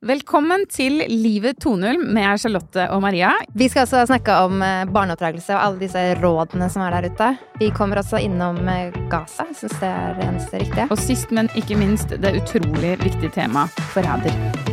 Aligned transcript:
Velkommen 0.00 0.62
til 0.72 1.02
Livet 1.12 1.58
2.0 1.60 2.06
med 2.16 2.40
Charlotte 2.40 2.86
og 2.88 3.02
Maria. 3.04 3.34
Vi 3.52 3.66
skal 3.68 3.84
også 3.84 4.06
snakke 4.08 4.32
om 4.46 4.62
eh, 4.64 4.86
barneoppdragelse 4.88 5.52
og 5.52 5.60
alle 5.60 5.82
disse 5.82 6.06
rådene 6.22 6.70
som 6.72 6.86
er 6.86 6.96
der 6.96 7.10
ute. 7.12 7.28
Vi 7.60 7.68
kommer 7.76 8.00
også 8.00 8.22
innom 8.24 8.64
eh, 8.64 8.96
Gaza. 9.12 9.44
Syns 9.52 9.76
det 9.76 9.92
er 9.92 10.16
det 10.16 10.24
eneste 10.30 10.64
riktige. 10.64 10.88
Og 10.88 11.04
sist, 11.04 11.36
men 11.36 11.52
ikke 11.52 11.76
minst, 11.76 12.16
det 12.16 12.32
utrolig 12.40 12.96
viktige 13.04 13.36
temaet 13.36 13.88
forræder. 13.92 14.69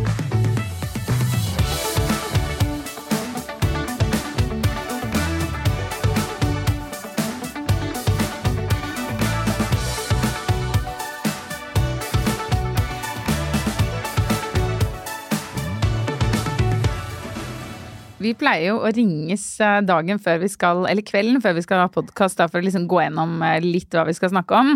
Vi 18.28 18.34
pleier 18.36 18.74
jo 18.74 18.80
å 18.84 18.90
ringes 18.92 19.46
eh, 19.64 19.80
dagen 19.88 20.20
før 20.20 20.42
vi 20.42 20.50
skal, 20.52 20.84
eller 20.90 21.06
kvelden 21.06 21.40
før 21.44 21.56
vi 21.56 21.64
skal 21.64 21.86
ha 21.86 21.92
podkast, 21.92 22.42
for 22.52 22.60
å 22.60 22.66
liksom 22.66 22.88
gå 22.92 23.00
gjennom 23.06 23.38
eh, 23.46 23.60
litt 23.64 23.94
hva 23.96 24.04
vi 24.08 24.16
skal 24.18 24.34
snakke 24.34 24.58
om. 24.58 24.74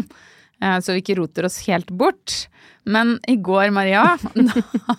eh, 0.62 0.78
Så 0.80 0.96
vi 0.96 1.02
ikke 1.03 1.18
roter 1.20 1.48
oss 1.50 1.59
helt 1.68 1.92
bort. 1.92 2.46
Men 2.88 3.18
i 3.30 3.36
går, 3.38 3.70
Maria, 3.75 4.16
da, 4.34 4.96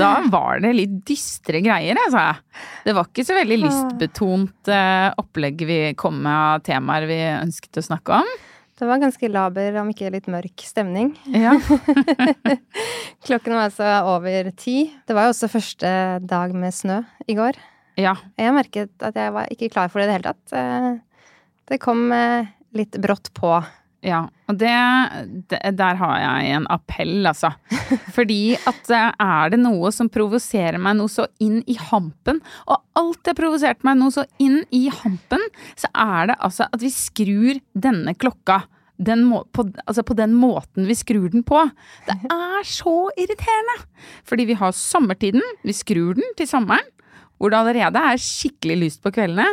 da 0.00 0.08
var 0.32 0.62
det 0.64 0.72
litt 0.74 0.96
dystre 1.06 1.60
greier, 1.62 2.00
altså. 2.06 2.24
Det 2.86 2.96
var 2.96 3.06
ikke 3.10 3.26
så 3.28 3.36
veldig 3.36 3.60
lystbetont 3.62 4.72
opplegg 5.22 5.62
vi 5.68 5.78
kom 6.00 6.18
med 6.24 6.32
av 6.34 6.64
temaer 6.66 7.06
vi 7.10 7.20
ønsket 7.36 7.78
å 7.78 7.86
snakke 7.92 8.22
om. 8.24 8.32
Det 8.82 8.88
var 8.90 8.98
ganske 8.98 9.28
laber, 9.30 9.76
om 9.78 9.90
ikke 9.92 10.08
litt 10.10 10.26
mørk 10.26 10.64
stemning. 10.66 11.12
Ja. 11.30 11.52
Klokken 13.26 13.54
var 13.54 13.68
altså 13.68 13.86
over 14.10 14.48
ti. 14.58 14.88
Det 15.06 15.14
var 15.14 15.28
jo 15.28 15.34
også 15.36 15.48
første 15.52 15.92
dag 16.26 16.54
med 16.58 16.74
snø 16.74 16.96
i 17.30 17.36
går. 17.38 17.58
ja. 18.00 18.16
Jeg 18.40 18.54
merket 18.56 18.90
at 19.06 19.14
jeg 19.14 19.34
var 19.36 19.46
ikke 19.54 19.68
klar 19.70 19.86
for 19.92 20.00
det 20.02 20.08
i 20.08 20.10
det 20.10 20.16
hele 20.18 20.32
tatt. 20.32 20.56
Eh, 20.58 20.90
Det 21.70 21.78
kom 21.80 22.10
eh, 22.12 22.50
litt 22.74 22.98
brått 22.98 23.30
på. 23.38 23.52
Ja, 24.02 24.24
og 24.50 24.56
det, 24.58 24.72
det 25.46 25.60
Der 25.78 25.98
har 26.00 26.14
jeg 26.18 26.54
en 26.56 26.66
appell, 26.74 27.22
altså. 27.28 27.52
Fordi 28.16 28.56
at 28.58 28.90
eh, 28.90 29.12
er 29.14 29.52
det 29.54 29.60
noe 29.62 29.92
som 29.94 30.10
provoserer 30.10 30.80
meg 30.82 30.98
noe 30.98 31.12
så 31.12 31.28
inn 31.42 31.60
i 31.70 31.76
hampen, 31.78 32.40
og 32.66 32.82
alt 32.98 33.22
det 33.28 33.36
provoserte 33.38 33.86
meg 33.86 34.00
noe 34.00 34.14
så 34.14 34.26
inn 34.42 34.64
i 34.74 34.88
hampen, 34.90 35.46
så 35.78 35.90
er 35.94 36.32
det 36.32 36.38
altså 36.42 36.66
at 36.66 36.82
vi 36.82 36.90
skrur 36.94 37.62
denne 37.78 38.16
klokka 38.18 38.64
den 39.02 39.24
må, 39.26 39.42
på, 39.54 39.64
altså 39.86 40.04
på 40.06 40.14
den 40.18 40.34
måten 40.38 40.86
vi 40.86 40.94
skrur 40.98 41.30
den 41.32 41.44
på. 41.46 41.62
Det 42.06 42.18
er 42.34 42.66
så 42.68 42.96
irriterende! 43.14 43.78
Fordi 44.28 44.46
vi 44.50 44.58
har 44.58 44.74
sommertiden, 44.76 45.44
vi 45.62 45.74
skrur 45.76 46.18
den 46.18 46.34
til 46.38 46.50
sommeren, 46.50 46.90
hvor 47.38 47.50
det 47.50 47.58
allerede 47.62 48.02
er 48.12 48.22
skikkelig 48.22 48.78
lyst 48.84 49.02
på 49.02 49.14
kveldene. 49.14 49.48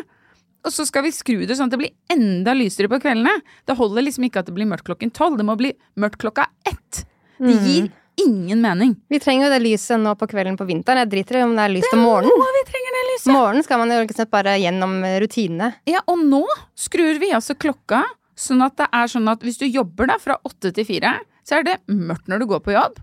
Og 0.68 0.74
så 0.76 0.84
skal 0.88 1.06
vi 1.06 1.14
skru 1.16 1.46
det 1.48 1.56
sånn 1.56 1.70
at 1.70 1.76
det 1.76 1.80
blir 1.82 1.94
enda 2.12 2.54
lysere 2.58 2.90
på 2.92 3.00
kveldene. 3.00 3.38
Det 3.68 3.78
holder 3.80 4.06
liksom 4.06 4.26
ikke 4.28 4.42
at 4.44 4.50
det 4.50 4.56
blir 4.58 4.68
mørkt 4.68 4.88
klokken 4.90 5.14
tolv, 5.16 5.38
det 5.40 5.48
må 5.48 5.56
bli 5.60 5.72
mørkt 6.00 6.20
klokka 6.22 6.50
ett. 6.68 7.06
Det 7.40 7.56
gir 7.64 7.88
ingen 8.20 8.60
mening. 8.62 8.98
Vi 9.08 9.20
trenger 9.24 9.48
jo 9.48 9.54
det 9.54 9.62
lyset 9.64 10.02
nå 10.02 10.12
på 10.20 10.28
kvelden 10.28 10.58
på 10.60 10.68
vinteren. 10.68 11.00
Jeg 11.06 11.12
driter 11.14 11.40
i 11.40 11.44
om 11.46 11.56
det 11.56 11.64
er 11.64 11.72
lyst 11.72 11.96
om 11.96 12.04
morgenen. 12.04 12.36
Å, 12.36 12.50
vi 12.58 12.64
trenger 12.68 12.98
det 12.98 13.04
lyset! 13.14 13.32
Morgenen 13.32 13.64
skal 13.64 13.80
man 13.80 13.94
jo 13.96 14.00
ikke 14.04 14.18
sant 14.18 14.34
bare 14.34 14.58
gjennom 14.60 14.98
rutinene. 15.24 15.72
Ja, 15.88 16.04
og 16.12 16.20
nå 16.28 16.44
skrur 16.76 17.22
vi 17.24 17.32
altså 17.36 17.56
klokka 17.56 18.04
sånn 18.40 18.64
at 18.66 18.76
det 18.80 18.88
er 18.96 19.12
sånn 19.12 19.32
at 19.32 19.44
hvis 19.44 19.60
du 19.60 19.68
jobber 19.68 20.12
da 20.12 20.20
fra 20.20 20.40
åtte 20.48 20.74
til 20.76 20.88
fire, 20.88 21.16
så 21.48 21.60
er 21.60 21.68
det 21.68 21.78
mørkt 21.92 22.28
når 22.32 22.44
du 22.44 22.50
går 22.52 22.64
på 22.64 22.76
jobb, 22.76 23.00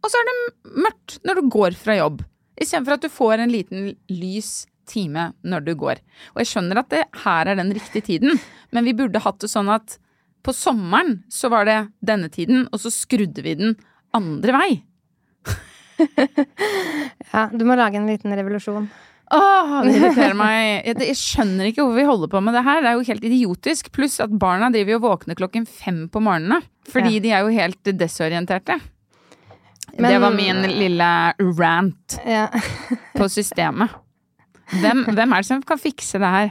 og 0.00 0.10
så 0.10 0.18
er 0.18 0.28
det 0.30 0.36
mørkt 0.86 1.18
når 1.26 1.40
du 1.40 1.50
går 1.52 1.76
fra 1.78 1.98
jobb. 1.98 2.22
Istedenfor 2.60 2.96
at 2.96 3.04
du 3.04 3.12
får 3.12 3.42
en 3.42 3.52
liten 3.52 3.92
lys 4.12 4.66
time 4.90 5.28
når 5.46 5.64
du 5.68 5.72
går. 5.78 6.02
Og 6.34 6.42
jeg 6.42 6.50
skjønner 6.52 6.82
at 6.82 6.90
det 6.92 7.04
her 7.24 7.46
er 7.52 7.58
den 7.60 7.70
riktige 7.76 8.02
tiden, 8.10 8.40
men 8.74 8.84
vi 8.90 8.96
burde 8.98 9.22
hatt 9.24 9.38
det 9.42 9.50
sånn 9.52 9.70
at 9.72 9.96
på 10.42 10.54
sommeren 10.56 11.18
så 11.30 11.50
var 11.52 11.66
det 11.68 11.78
denne 12.00 12.30
tiden, 12.32 12.66
og 12.72 12.80
så 12.82 12.90
skrudde 12.92 13.42
vi 13.44 13.54
den 13.60 13.76
andre 14.16 14.54
vei. 14.56 14.70
Ja, 17.30 17.46
du 17.52 17.62
må 17.68 17.76
lage 17.78 17.98
en 18.00 18.06
liten 18.08 18.32
revolusjon. 18.34 18.86
Åh, 19.30 19.74
det 19.86 19.92
irriterer 20.00 20.34
meg. 20.34 20.60
Jeg, 20.88 20.96
jeg 21.12 21.18
skjønner 21.20 21.68
ikke 21.68 21.84
hvorfor 21.84 22.00
vi 22.00 22.06
holder 22.08 22.30
på 22.32 22.40
med 22.42 22.56
det 22.56 22.62
her. 22.66 22.80
Det 22.82 22.88
er 22.90 22.96
jo 22.98 23.04
helt 23.06 23.26
idiotisk. 23.28 23.90
Pluss 23.94 24.16
at 24.24 24.32
barna 24.42 24.70
driver 24.74 24.96
og 24.98 25.04
våkner 25.04 25.38
klokken 25.38 25.68
fem 25.70 26.00
på 26.10 26.22
morgenene. 26.24 26.58
Fordi 26.90 27.20
Ja. 27.20 27.22
de 27.26 27.30
er 27.36 27.44
jo 27.46 27.52
helt 27.54 27.92
desorienterte. 28.00 28.80
Men- 29.98 30.10
det 30.10 30.20
var 30.22 30.34
min 30.34 30.62
lille 30.66 31.10
rant 31.60 32.18
Ja. 32.26 32.48
på 33.14 33.28
systemet. 33.30 33.90
Hvem, 34.70 35.04
hvem 35.10 35.32
er 35.34 35.42
det 35.42 35.48
som 35.48 35.62
kan 35.66 35.78
fikse 35.80 36.18
det 36.22 36.30
her? 36.30 36.50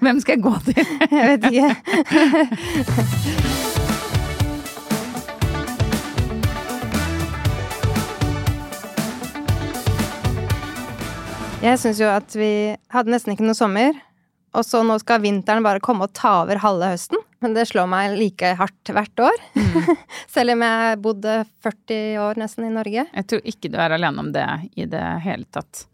Hvem 0.00 0.20
skal 0.22 0.38
jeg 0.38 0.42
gå 0.42 0.54
til? 0.66 0.74
Jeg 1.12 1.24
vet 1.28 1.44
ikke. 1.52 1.68
Jeg 11.62 11.78
syns 11.78 12.00
jo 12.02 12.08
at 12.10 12.32
vi 12.34 12.74
hadde 12.90 13.12
nesten 13.12 13.36
ikke 13.36 13.46
noe 13.46 13.54
sommer, 13.54 13.94
og 14.52 14.64
så 14.66 14.80
nå 14.82 14.96
skal 14.98 15.22
vinteren 15.22 15.62
bare 15.62 15.80
komme 15.84 16.08
og 16.08 16.16
ta 16.16 16.40
over 16.40 16.58
halve 16.64 16.88
høsten. 16.90 17.20
Men 17.42 17.54
det 17.54 17.68
slår 17.70 17.86
meg 17.90 18.16
like 18.18 18.50
hardt 18.58 18.90
hvert 18.94 19.22
år. 19.22 19.38
Selv 20.34 20.56
om 20.56 20.64
jeg 20.66 20.98
bodde 21.04 21.36
40 21.62 22.18
år 22.24 22.42
nesten 22.42 22.66
i 22.66 22.74
Norge. 22.74 23.06
Jeg 23.06 23.28
tror 23.30 23.46
ikke 23.54 23.70
du 23.70 23.78
er 23.78 23.94
alene 23.94 24.26
om 24.26 24.34
det 24.34 24.48
i 24.74 24.88
det 24.90 25.06
hele 25.22 25.46
tatt. 25.54 25.86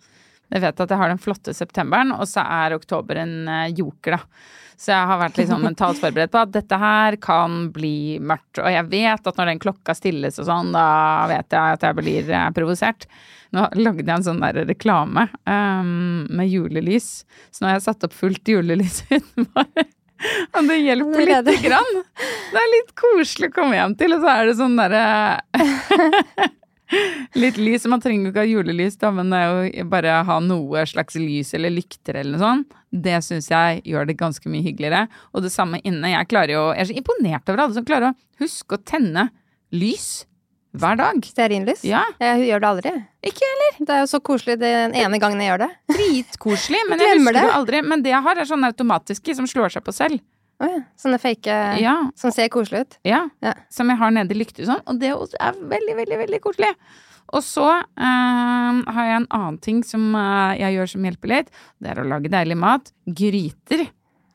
Jeg 0.49 0.65
vet 0.65 0.81
at 0.81 0.95
jeg 0.95 1.00
har 1.00 1.12
den 1.12 1.21
flotte 1.21 1.53
septemberen, 1.56 2.15
og 2.17 2.25
så 2.29 2.45
er 2.45 2.77
oktober 2.79 3.21
en 3.21 3.37
eh, 3.53 3.75
joker, 3.77 4.17
da. 4.17 4.56
Så 4.79 4.93
jeg 4.93 5.09
har 5.11 5.19
vært 5.19 5.41
sånn 5.43 5.65
mentalt 5.65 5.99
forberedt 5.99 6.31
på 6.31 6.39
at 6.39 6.53
dette 6.55 6.77
her 6.79 7.17
kan 7.19 7.65
bli 7.75 8.21
mørkt. 8.23 8.61
Og 8.62 8.71
jeg 8.71 8.87
vet 8.93 9.27
at 9.27 9.41
når 9.41 9.50
den 9.50 9.62
klokka 9.65 9.97
stilles 9.99 10.39
og 10.39 10.47
sånn, 10.47 10.71
da 10.71 11.27
vet 11.27 11.50
jeg 11.50 11.79
at 11.79 11.87
jeg 11.89 11.99
blir 11.99 12.31
eh, 12.31 12.47
provosert. 12.55 13.09
Nå 13.56 13.65
lagde 13.81 14.05
jeg 14.05 14.15
en 14.15 14.27
sånn 14.27 14.43
der 14.45 14.61
reklame 14.69 15.25
um, 15.49 16.29
med 16.29 16.50
julelys, 16.53 17.25
så 17.50 17.65
nå 17.65 17.71
har 17.71 17.79
jeg 17.79 17.87
satt 17.87 18.05
opp 18.06 18.15
fullt 18.15 18.50
julelys 18.53 19.00
utenfor. 19.09 19.89
Og 20.59 20.67
det 20.67 20.77
hjelper 20.83 21.25
lite 21.31 21.55
grann. 21.62 21.99
Det 22.53 22.61
er 22.61 22.73
litt 22.75 22.95
koselig 22.99 23.53
å 23.53 23.55
komme 23.55 23.79
hjem 23.79 23.95
til, 23.99 24.17
og 24.17 24.25
så 24.25 24.33
er 24.35 24.49
det 24.50 24.56
sånn 24.59 24.79
derre 24.79 25.05
Litt 27.38 27.58
lys. 27.61 27.85
Man 27.90 28.00
trenger 28.00 28.29
jo 28.29 28.32
ikke 28.32 28.44
ha 28.44 28.49
julelys, 28.49 28.96
da, 29.00 29.11
men 29.14 29.29
det 29.32 29.38
er 29.44 29.50
jo 29.81 29.85
bare 29.93 30.14
å 30.20 30.25
ha 30.29 30.38
noe 30.40 30.85
slags 30.88 31.19
lys 31.20 31.52
eller 31.58 31.75
lykter 31.75 32.17
eller 32.23 32.37
noe 32.37 32.43
sånt. 32.44 32.79
Det 32.88 33.19
syns 33.26 33.50
jeg 33.52 33.82
gjør 33.85 34.08
det 34.08 34.17
ganske 34.20 34.49
mye 34.49 34.64
hyggeligere. 34.64 35.02
Og 35.37 35.44
det 35.44 35.52
samme 35.52 35.82
inne. 35.85 36.14
Jeg 36.14 36.31
jo 36.56 36.62
Jeg 36.73 36.81
er 36.87 36.88
så 36.93 36.96
imponert 37.02 37.52
over 37.52 37.64
alle 37.67 37.76
som 37.76 37.85
klarer 37.88 38.12
å 38.14 38.43
huske 38.44 38.79
å 38.79 38.82
tenne 38.88 39.29
lys 39.76 40.25
hver 40.79 40.96
dag. 41.00 41.20
Stearinlys? 41.25 41.85
Ja, 41.85 42.02
Jeg 42.20 42.46
gjør 42.49 42.61
det 42.64 42.69
aldri. 42.69 42.90
ikke 43.25 43.44
heller. 43.52 43.76
Det 43.85 43.94
er 43.94 44.00
jo 44.05 44.08
så 44.14 44.20
koselig 44.25 44.58
den 44.61 44.94
ene 44.96 45.19
gangen 45.20 45.40
jeg 45.40 45.49
gjør 45.52 45.62
det. 45.67 45.70
Dritkoselig, 45.93 46.81
men 46.88 47.00
jeg 47.05 47.19
husker 47.19 47.32
det 47.37 47.43
det. 47.44 47.55
aldri. 47.61 47.82
Men 47.85 48.02
det 48.05 48.12
jeg 48.12 48.23
har, 48.25 48.38
er 48.40 48.49
sånne 48.49 48.73
automatiske 48.73 49.35
som 49.37 49.49
slår 49.49 49.73
seg 49.76 49.85
på 49.85 49.93
selv. 49.96 50.20
Å 50.59 50.67
ja. 50.69 50.79
Sånne 50.99 51.19
fake 51.23 51.57
Ja, 51.79 51.97
som 52.19 52.33
ser 52.35 52.49
koselig 52.51 52.81
ut. 52.87 52.97
ja. 53.07 53.29
Ja. 53.45 53.53
Som 53.71 53.91
jeg 53.93 53.99
har 54.01 54.11
nede 54.11 54.35
i 54.35 54.39
lykter 54.41 54.67
sånn. 54.67 54.81
Og 54.91 54.99
det 54.99 55.13
er 55.15 55.53
veldig, 55.75 55.95
veldig, 56.01 56.19
veldig 56.25 56.41
koselig. 56.43 56.73
Og 57.29 57.43
så 57.45 57.67
eh, 57.69 58.79
har 58.89 59.05
jeg 59.05 59.17
en 59.21 59.27
annen 59.37 59.59
ting 59.63 59.83
som 59.85 60.09
eh, 60.17 60.57
jeg 60.63 60.79
gjør 60.79 60.91
som 60.95 61.05
hjelper 61.07 61.29
litt. 61.35 61.51
Det 61.79 61.91
er 61.93 62.01
å 62.03 62.07
lage 62.09 62.31
deilig 62.33 62.57
mat. 62.59 62.91
Gryter. 63.07 63.87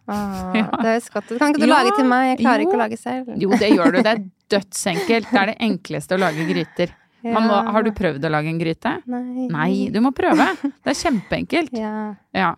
Åh, 0.07 0.53
Ja. 0.59 0.67
Det 0.69 0.87
høres 0.93 1.09
godt. 1.11 1.33
Kan 1.41 1.53
ikke 1.55 1.65
du 1.65 1.71
lage 1.71 1.93
til 1.97 2.05
meg? 2.07 2.27
Jeg 2.35 2.39
klarer 2.45 2.63
jo. 2.63 2.69
ikke 2.69 2.77
å 2.79 2.83
lage 2.83 2.99
selv. 3.01 3.33
Jo, 3.41 3.49
det 3.59 3.71
gjør 3.73 3.97
du. 3.97 3.99
Det 4.05 4.13
er 4.13 4.23
dødsenkelt. 4.55 5.31
Det 5.31 5.41
er 5.41 5.51
det 5.53 5.57
enkleste 5.67 6.15
å 6.15 6.21
lage 6.21 6.45
gryter. 6.49 6.93
Må, 7.23 7.39
har 7.71 7.85
du 7.87 7.91
prøvd 7.95 8.25
å 8.27 8.31
lage 8.33 8.51
en 8.51 8.57
gryte? 8.59 8.97
Nei. 9.07 9.45
Nei, 9.51 9.73
du 9.95 9.99
må 10.03 10.11
prøve. 10.15 10.43
Det 10.61 10.91
er 10.95 10.99
kjempeenkelt. 11.03 11.71
Ja. 11.83 12.13
Ja. 12.35 12.53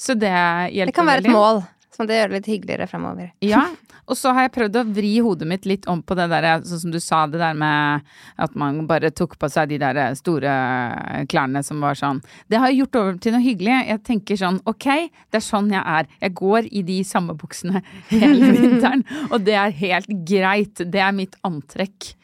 Så 0.00 0.14
det 0.18 0.30
hjelper 0.74 0.90
Det 0.90 0.96
kan 0.96 1.06
være 1.10 1.22
et 1.22 1.28
veldig. 1.28 1.36
mål, 1.36 1.62
som 1.94 2.06
det 2.06 2.18
gjør 2.18 2.30
det 2.30 2.38
litt 2.38 2.50
hyggeligere 2.50 2.86
fremover. 2.90 3.30
Ja, 3.44 3.64
og 4.10 4.18
så 4.18 4.34
har 4.36 4.46
jeg 4.46 4.54
prøvd 4.54 4.78
å 4.80 4.84
vri 4.90 5.12
hodet 5.24 5.48
mitt 5.50 5.66
litt 5.68 5.88
om 5.90 6.02
på 6.06 6.16
det 6.18 6.28
der, 6.32 6.48
sånn 6.66 6.82
som 6.84 6.94
du 6.94 7.00
sa, 7.02 7.24
det 7.30 7.40
der 7.42 7.56
med 7.58 8.06
at 8.40 8.54
man 8.58 8.84
bare 8.90 9.12
tok 9.14 9.36
på 9.40 9.50
seg 9.52 9.72
de 9.72 9.80
der 9.82 10.00
store 10.18 10.54
klærne 11.30 11.64
som 11.66 11.82
var 11.82 11.98
sånn. 11.98 12.22
Det 12.50 12.60
har 12.60 12.70
jeg 12.70 12.82
gjort 12.84 13.00
over 13.02 13.18
til 13.22 13.36
noe 13.36 13.44
hyggelig. 13.44 13.74
Jeg 13.90 14.04
tenker 14.06 14.40
sånn, 14.40 14.62
ok, 14.70 14.88
det 15.30 15.40
er 15.40 15.46
sånn 15.46 15.72
jeg 15.74 15.82
er. 15.82 16.08
Jeg 16.22 16.36
går 16.40 16.70
i 16.70 16.84
de 16.86 17.00
samme 17.06 17.36
buksene 17.38 17.82
hele 18.12 18.54
vinteren, 18.54 19.04
og 19.30 19.42
det 19.48 19.58
er 19.58 19.76
helt 19.82 20.16
greit. 20.28 20.86
Det 20.86 21.02
er 21.02 21.14
mitt 21.16 21.38
antrekk 21.46 22.14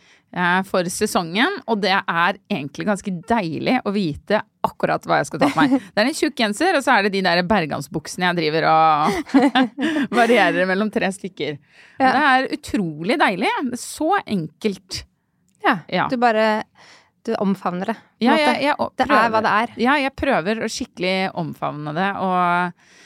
for 0.69 0.88
sesongen, 0.93 1.61
og 1.65 1.81
det 1.81 1.94
er 1.97 2.37
egentlig 2.53 2.87
ganske 2.88 3.12
deilig 3.29 3.79
å 3.88 3.93
vite 3.94 4.43
akkurat 4.67 5.05
hva 5.06 5.21
jeg 5.21 5.29
skal 5.31 5.41
ta 5.41 5.49
på 5.53 5.62
meg. 5.62 5.77
Det 5.94 6.03
er 6.03 6.11
en 6.11 6.19
tjukk 6.19 6.37
genser, 6.43 6.77
og 6.77 6.85
så 6.85 6.97
er 6.97 7.06
det 7.06 7.15
de 7.15 7.23
der 7.25 7.41
bergansbuksene 7.49 8.29
jeg 8.29 8.38
driver 8.41 8.67
og 8.73 9.41
varierer 10.21 10.69
mellom 10.69 10.91
tre 10.93 11.09
stykker. 11.15 11.56
Ja. 11.97 12.11
Det 12.11 12.25
er 12.33 12.49
utrolig 12.59 13.19
deilig. 13.23 13.53
Det 13.71 13.79
er 13.79 13.83
så 13.85 14.11
enkelt. 14.25 15.00
Ja. 15.65 15.79
Ja. 15.88 16.06
Du 16.12 16.19
bare 16.21 16.65
Du 17.27 17.33
omfavner 17.43 17.91
det. 17.91 17.97
Ja, 18.23 18.37
jeg, 18.38 18.61
jeg 18.62 18.91
det 19.00 19.06
er 19.09 19.31
hva 19.35 19.41
det 19.43 19.55
er. 19.65 19.73
Ja, 19.83 19.97
jeg 19.99 20.15
prøver 20.15 20.61
å 20.62 20.69
skikkelig 20.71 21.17
omfavne 21.35 21.94
det, 21.97 22.12
og 22.23 23.06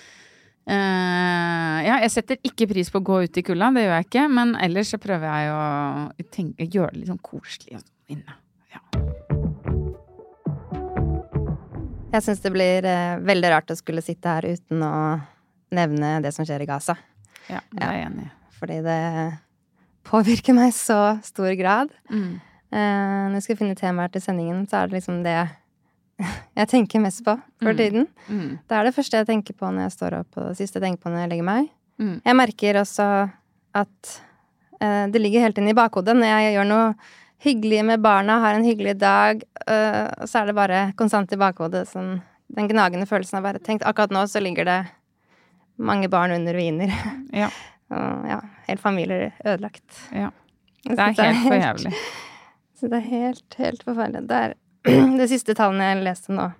eh, 0.69 1.79
ja, 1.87 1.97
jeg 2.05 2.13
setter 2.13 2.41
ikke 2.47 2.69
pris 2.71 2.91
på 2.93 3.01
å 3.01 3.07
gå 3.07 3.23
ut 3.25 3.41
i 3.41 3.45
kulda, 3.47 3.71
det 3.77 3.87
gjør 3.87 3.97
jeg 3.97 4.09
ikke, 4.09 4.27
men 4.37 4.55
ellers 4.61 4.93
så 4.95 5.01
prøver 5.03 5.27
jeg 5.31 5.55
å 5.55 6.29
tenke, 6.35 6.69
gjøre 6.69 6.93
det 6.95 7.03
litt 7.03 7.13
sånn 7.13 7.23
koselig 7.25 7.81
inne. 8.11 8.37
Ja. 8.75 8.83
Jeg 12.11 12.27
syns 12.27 12.43
det 12.43 12.51
blir 12.51 12.87
uh, 12.91 13.21
veldig 13.23 13.53
rart 13.53 13.71
å 13.71 13.79
skulle 13.79 14.03
sitte 14.03 14.33
her 14.35 14.49
uten 14.51 14.83
å 14.83 14.95
nevne 15.75 16.17
det 16.25 16.33
som 16.35 16.47
skjer 16.47 16.65
i 16.65 16.69
Gaza. 16.69 16.97
ja, 17.47 17.63
det 17.71 17.87
er 17.87 17.97
jeg 17.97 18.09
enig 18.09 18.27
i. 18.27 18.31
Fordi 18.59 18.79
det 18.85 19.01
påvirker 20.11 20.57
meg 20.57 20.75
så 20.77 21.21
stor 21.25 21.55
grad. 21.59 21.93
Mm. 22.11 22.41
Uh, 22.71 23.31
når 23.31 23.39
jeg 23.39 23.47
skal 23.47 23.61
finne 23.63 23.79
temaer 23.79 24.11
til 24.13 24.25
sendingen, 24.25 24.65
så 24.67 24.81
er 24.81 24.91
det 24.91 24.99
liksom 24.99 25.23
det 25.27 25.39
jeg 26.61 26.69
tenker 26.71 27.01
mest 27.05 27.25
på 27.27 27.35
for 27.63 27.73
Mm. 27.73 27.77
tiden. 27.79 28.07
Mm. 28.29 28.59
Det 28.69 28.77
er 28.79 28.85
det 28.89 28.95
første 28.97 29.17
jeg 29.21 29.27
tenker 29.29 29.55
på 29.59 29.71
når 29.71 29.87
jeg 29.89 29.93
står 29.99 30.19
opp, 30.21 30.37
og 30.37 30.49
det 30.51 30.57
siste 30.61 30.79
jeg 30.81 30.87
tenker 30.89 31.03
på 31.05 31.11
når 31.15 31.25
jeg 31.25 31.31
legger 31.35 31.49
meg. 31.49 31.69
Mm. 32.01 32.17
Jeg 32.25 32.37
merker 32.37 32.79
også 32.81 33.07
at 33.75 34.13
uh, 34.83 35.07
det 35.13 35.21
ligger 35.21 35.41
helt 35.47 35.59
inn 35.61 35.69
i 35.71 35.77
bakhodet 35.77 36.17
når 36.17 36.31
jeg 36.33 36.55
gjør 36.57 36.69
noe 36.71 36.95
hyggelig 37.41 37.83
med 37.89 38.03
barna, 38.05 38.39
har 38.43 38.55
en 38.59 38.65
hyggelig 38.67 38.99
dag, 39.01 39.41
og 39.65 40.27
så 40.29 40.43
er 40.43 40.51
det 40.51 40.55
bare 40.59 40.81
konstant 40.99 41.31
i 41.33 41.39
bakhodet 41.41 41.87
sånn 41.89 42.19
den 42.53 42.67
gnagende 42.69 43.07
følelsen 43.09 43.39
av 43.39 43.47
bare 43.47 43.63
tenkt 43.65 43.85
akkurat 43.89 44.11
nå 44.13 44.27
så 44.29 44.43
ligger 44.45 44.67
det 44.69 44.75
mange 45.81 46.09
barn 46.13 46.35
under 46.37 46.53
ruiner. 46.53 46.93
Ja, 47.33 47.49
og 47.95 48.27
ja, 48.29 48.41
hele 48.67 48.83
familier 48.83 49.31
ødelagt. 49.45 49.87
ja. 50.13 50.29
Det 50.85 50.99
er 50.99 51.13
helt 51.17 51.47
for 51.47 51.57
jævlig. 51.61 51.95
Så 52.81 52.89
det 52.93 52.99
er 53.01 53.09
helt, 53.09 53.57
helt 53.59 53.83
forferdelig. 53.89 54.23
Det 54.29 54.37
er 54.45 54.55
det 55.21 55.29
siste 55.31 55.57
tallene 55.59 55.91
jeg 55.91 56.05
leste 56.07 56.37
nå, 56.37 56.51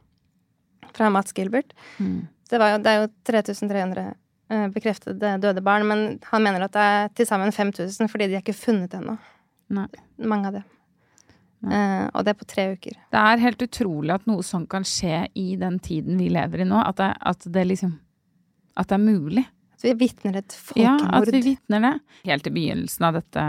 fra 0.97 1.11
Mats 1.13 1.37
Gilbert. 1.37 1.73
Mm. 1.99 2.27
Det, 2.51 2.59
var 2.61 2.75
jo, 2.75 2.83
det 2.85 2.93
er 2.93 3.01
jo 3.03 3.13
3300 3.31 4.09
eh, 4.51 4.67
bekreftede 4.75 5.37
døde 5.43 5.65
barn, 5.65 5.87
men 5.89 6.05
han 6.33 6.45
mener 6.45 6.67
at 6.67 6.77
det 6.77 6.89
er 6.97 7.15
til 7.21 7.31
sammen 7.31 7.55
5000 7.55 8.11
fordi 8.11 8.29
de 8.29 8.39
er 8.39 8.45
ikke 8.45 8.57
funnet 8.57 8.97
ennå. 8.99 9.17
Mange 9.71 10.51
av 10.51 10.61
dem. 10.61 10.69
Uh, 11.61 12.09
og 12.17 12.25
det 12.25 12.33
er 12.33 12.39
på 12.41 12.47
tre 12.49 12.63
uker. 12.73 12.95
Det 13.13 13.21
er 13.21 13.43
helt 13.43 13.63
utrolig 13.67 14.15
at 14.15 14.29
noe 14.29 14.45
sånt 14.45 14.71
kan 14.73 14.87
skje 14.87 15.27
i 15.37 15.59
den 15.61 15.77
tiden 15.85 16.17
vi 16.17 16.31
lever 16.33 16.65
i 16.65 16.69
nå. 16.69 16.79
At 16.81 16.97
det, 17.01 17.11
at 17.21 17.45
det 17.53 17.67
liksom 17.69 17.99
At 18.81 18.89
det 18.89 18.97
er 18.97 19.03
mulig. 19.05 19.45
At 19.77 19.85
vi 19.85 19.93
vitner 20.07 20.39
et 20.41 20.57
Ja, 20.79 20.97
at 21.13 21.29
vi 21.29 21.43
vitner 21.45 21.85
det. 21.85 21.93
Helt 22.25 22.49
i 22.49 22.53
begynnelsen 22.55 23.05
av 23.05 23.19
dette 23.19 23.45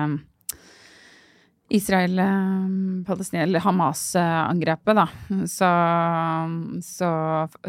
Israel-Palestina, 1.71 3.43
eller 3.43 3.63
Hamas-angrepet, 3.63 4.97
da, 4.97 5.05
så, 5.47 5.69
så 6.83 7.11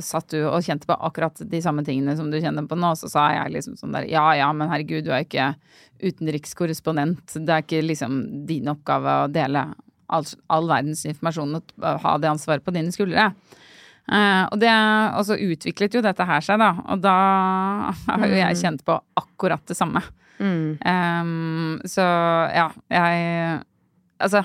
satt 0.02 0.34
du 0.34 0.40
og 0.42 0.64
kjente 0.66 0.88
på 0.90 0.96
akkurat 0.96 1.38
de 1.46 1.60
samme 1.62 1.84
tingene 1.86 2.16
som 2.18 2.30
du 2.32 2.40
kjenner 2.42 2.66
på 2.66 2.78
nå. 2.78 2.92
Så 2.98 3.12
sa 3.12 3.28
jeg 3.36 3.54
liksom 3.54 3.78
sånn 3.78 3.94
der 3.94 4.08
Ja 4.10 4.26
ja, 4.38 4.50
men 4.56 4.72
herregud, 4.72 5.06
du 5.06 5.12
er 5.14 5.22
ikke 5.26 5.52
utenrikskorrespondent. 6.02 7.38
Det 7.38 7.54
er 7.54 7.64
ikke 7.64 7.84
liksom 7.86 8.20
din 8.48 8.70
oppgave 8.72 9.22
å 9.22 9.30
dele 9.30 9.68
all, 10.12 10.26
all 10.52 10.70
verdens 10.70 11.06
informasjon 11.08 11.60
og 11.60 11.74
ha 12.02 12.16
det 12.20 12.32
ansvaret 12.32 12.64
på 12.64 12.74
dine 12.74 12.92
skuldre. 12.94 13.30
Uh, 14.10 14.50
og, 14.50 14.58
det, 14.58 14.70
og 15.14 15.26
så 15.28 15.38
utviklet 15.38 15.94
jo 15.94 16.02
dette 16.02 16.26
her 16.26 16.42
seg, 16.42 16.58
da. 16.58 16.72
Og 16.90 17.02
da 17.04 17.18
har 18.08 18.26
jo 18.26 18.34
jeg 18.40 18.62
kjent 18.64 18.82
på 18.86 18.98
akkurat 19.22 19.62
det 19.70 19.78
samme. 19.78 20.02
Mm. 20.42 20.74
Um, 20.82 21.76
så 21.86 22.02
ja, 22.50 22.72
jeg 22.90 23.62
Altså, 24.22 24.42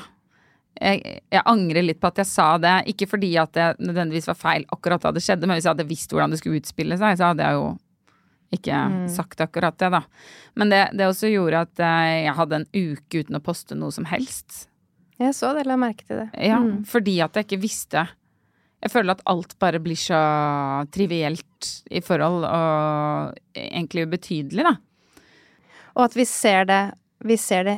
jeg, 0.77 1.01
jeg 1.33 1.41
angrer 1.49 1.85
litt 1.85 1.99
på 2.01 2.09
at 2.11 2.19
jeg 2.21 2.30
sa 2.30 2.51
det. 2.61 2.75
Ikke 2.94 3.07
fordi 3.09 3.31
at 3.42 3.54
det 3.57 3.68
nødvendigvis 3.81 4.28
var 4.30 4.37
feil 4.37 4.66
akkurat 4.73 5.01
da 5.07 5.11
det 5.16 5.23
skjedde, 5.25 5.47
men 5.49 5.57
hvis 5.57 5.66
jeg 5.66 5.73
hadde 5.75 5.87
visst 5.90 6.13
hvordan 6.13 6.33
det 6.33 6.40
skulle 6.42 6.59
utspille 6.61 6.97
seg, 7.01 7.18
så 7.18 7.31
hadde 7.31 7.47
jeg 7.47 7.57
jo 7.57 7.68
ikke 8.57 8.78
sagt 9.11 9.42
akkurat 9.44 9.75
det, 9.81 9.90
da. 9.92 9.99
Men 10.56 10.69
det, 10.71 10.81
det 10.95 11.07
også 11.09 11.28
gjorde 11.33 11.66
at 11.66 11.81
eh, 11.83 12.11
jeg 12.28 12.35
hadde 12.37 12.61
en 12.61 12.68
uke 12.71 13.23
uten 13.25 13.35
å 13.40 13.44
poste 13.44 13.75
noe 13.75 13.92
som 13.92 14.06
helst. 14.07 14.68
Jeg 15.19 15.33
så 15.35 15.49
det, 15.57 15.66
la 15.68 15.75
merke 15.81 16.06
til 16.07 16.21
det. 16.21 16.30
Ja, 16.45 16.59
Mm. 16.61 16.85
fordi 16.87 17.18
at 17.25 17.35
jeg 17.35 17.47
ikke 17.47 17.59
visste. 17.66 18.06
Jeg 18.85 18.92
føler 18.94 19.16
at 19.18 19.23
alt 19.25 19.56
bare 19.59 19.80
blir 19.81 19.97
så 19.97 20.19
trivielt 20.94 21.71
i 21.90 21.99
forhold, 22.06 22.45
og 22.45 23.33
egentlig 23.57 24.06
ubetydelig, 24.07 24.63
da. 24.63 24.75
Og 25.97 26.04
at 26.06 26.13
vi 26.16 26.25
ser 26.30 26.68
det, 26.69 26.81
vi 27.25 27.35
ser 27.42 27.66
det 27.66 27.78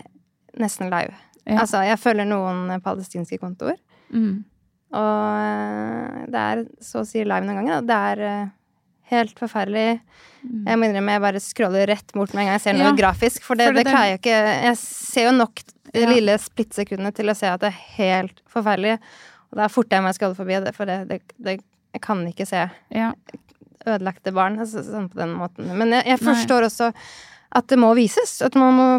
nesten 0.59 0.91
live. 0.91 1.15
Ja. 1.47 1.59
Altså, 1.63 1.81
jeg 1.87 1.97
følger 1.99 2.25
noen 2.29 2.81
palestinske 2.81 3.39
kontoer, 3.39 3.77
Mm. 4.11 4.43
og 4.91 5.35
eh, 5.39 6.25
det 6.33 6.39
er 6.45 6.63
så 6.81 7.01
å 7.03 7.05
si 7.07 7.23
live 7.23 7.45
noen 7.45 7.59
ganger. 7.61 7.81
Det 7.85 7.97
er 8.13 8.21
eh, 8.27 8.47
helt 9.11 9.35
forferdelig. 9.39 9.99
Jeg 10.43 10.77
må 10.79 10.85
innrømme 10.87 11.11
jeg 11.17 11.21
bare 11.21 11.39
scroller 11.43 11.87
rett 11.89 12.11
bort 12.13 12.33
med 12.33 12.41
en 12.43 12.47
gang 12.47 12.55
jeg 12.57 12.61
ser 12.61 12.73
noe 12.77 12.91
Mm. 12.91 12.97
Ja, 12.97 13.01
grafisk, 13.03 13.41
for 13.43 13.55
det, 13.55 13.67
for 13.67 13.73
det- 13.73 13.83
det 13.85 13.91
klarer 13.93 14.09
jeg 14.13 14.19
ikke 14.21 14.63
Jeg 14.63 14.77
ser 14.77 15.23
jo 15.25 15.31
nok 15.37 15.55
det 15.93 16.01
Ja. 16.03 16.09
lille 16.09 16.37
splittsekundet 16.37 17.15
til 17.15 17.25
å 17.29 17.35
se 17.35 17.47
at 17.47 17.59
det 17.59 17.67
er 17.73 17.81
helt 17.97 18.41
forferdelig. 18.47 18.99
Og 19.51 19.57
da 19.57 19.67
forter 19.67 19.97
jeg 19.97 20.03
meg 20.03 20.13
å 20.13 20.17
scrolle 20.17 20.35
forbi 20.35 20.73
for 20.75 20.85
det, 20.85 21.07
det, 21.07 21.21
det 21.39 21.59
Jeg 21.93 22.01
kan 22.01 22.17
ikke 22.27 22.45
se 22.47 22.69
Ja. 22.91 23.13
ødelagte 23.87 24.31
barn 24.31 24.59
altså, 24.59 24.83
sånn 24.83 25.09
på 25.09 25.15
den 25.15 25.33
måten. 25.33 25.65
Men 25.75 25.89
jeg, 25.91 26.05
jeg 26.05 26.19
Nei. 26.21 26.33
forstår 26.33 26.65
også 26.67 26.93
at 27.51 27.67
det 27.67 27.79
må 27.79 27.95
vises. 27.95 28.41
At 28.45 28.53
man 28.55 28.73
må 28.77 28.89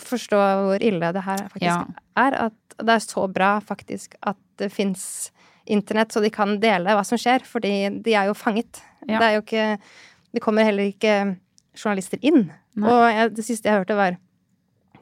forstå 0.00 0.38
hvor 0.66 0.82
ille 0.82 1.12
det 1.12 1.22
her 1.26 1.42
faktisk 1.48 1.66
Ja. 1.66 1.86
er. 2.16 2.36
At 2.48 2.76
det 2.78 2.88
er 2.96 3.04
så 3.04 3.26
bra 3.32 3.60
faktisk 3.60 4.14
at 4.22 4.38
det 4.58 4.70
fins 4.72 5.30
internett, 5.66 6.12
så 6.12 6.20
de 6.22 6.30
kan 6.30 6.58
dele 6.60 6.94
hva 6.96 7.04
som 7.04 7.18
skjer. 7.18 7.44
Fordi 7.44 8.02
de 8.02 8.14
er 8.14 8.26
jo 8.30 8.34
fanget. 8.34 8.80
Ja. 9.06 9.18
Det 9.18 9.26
er 9.28 9.32
jo 9.36 9.42
ikke 9.42 9.78
Det 10.32 10.40
kommer 10.40 10.64
heller 10.64 10.88
ikke 10.88 11.36
journalister 11.76 12.18
inn. 12.22 12.50
Nei. 12.74 12.88
Og 12.88 13.02
jeg, 13.12 13.34
det 13.36 13.44
siste 13.44 13.68
jeg 13.68 13.82
hørte, 13.82 13.94
var 13.98 14.16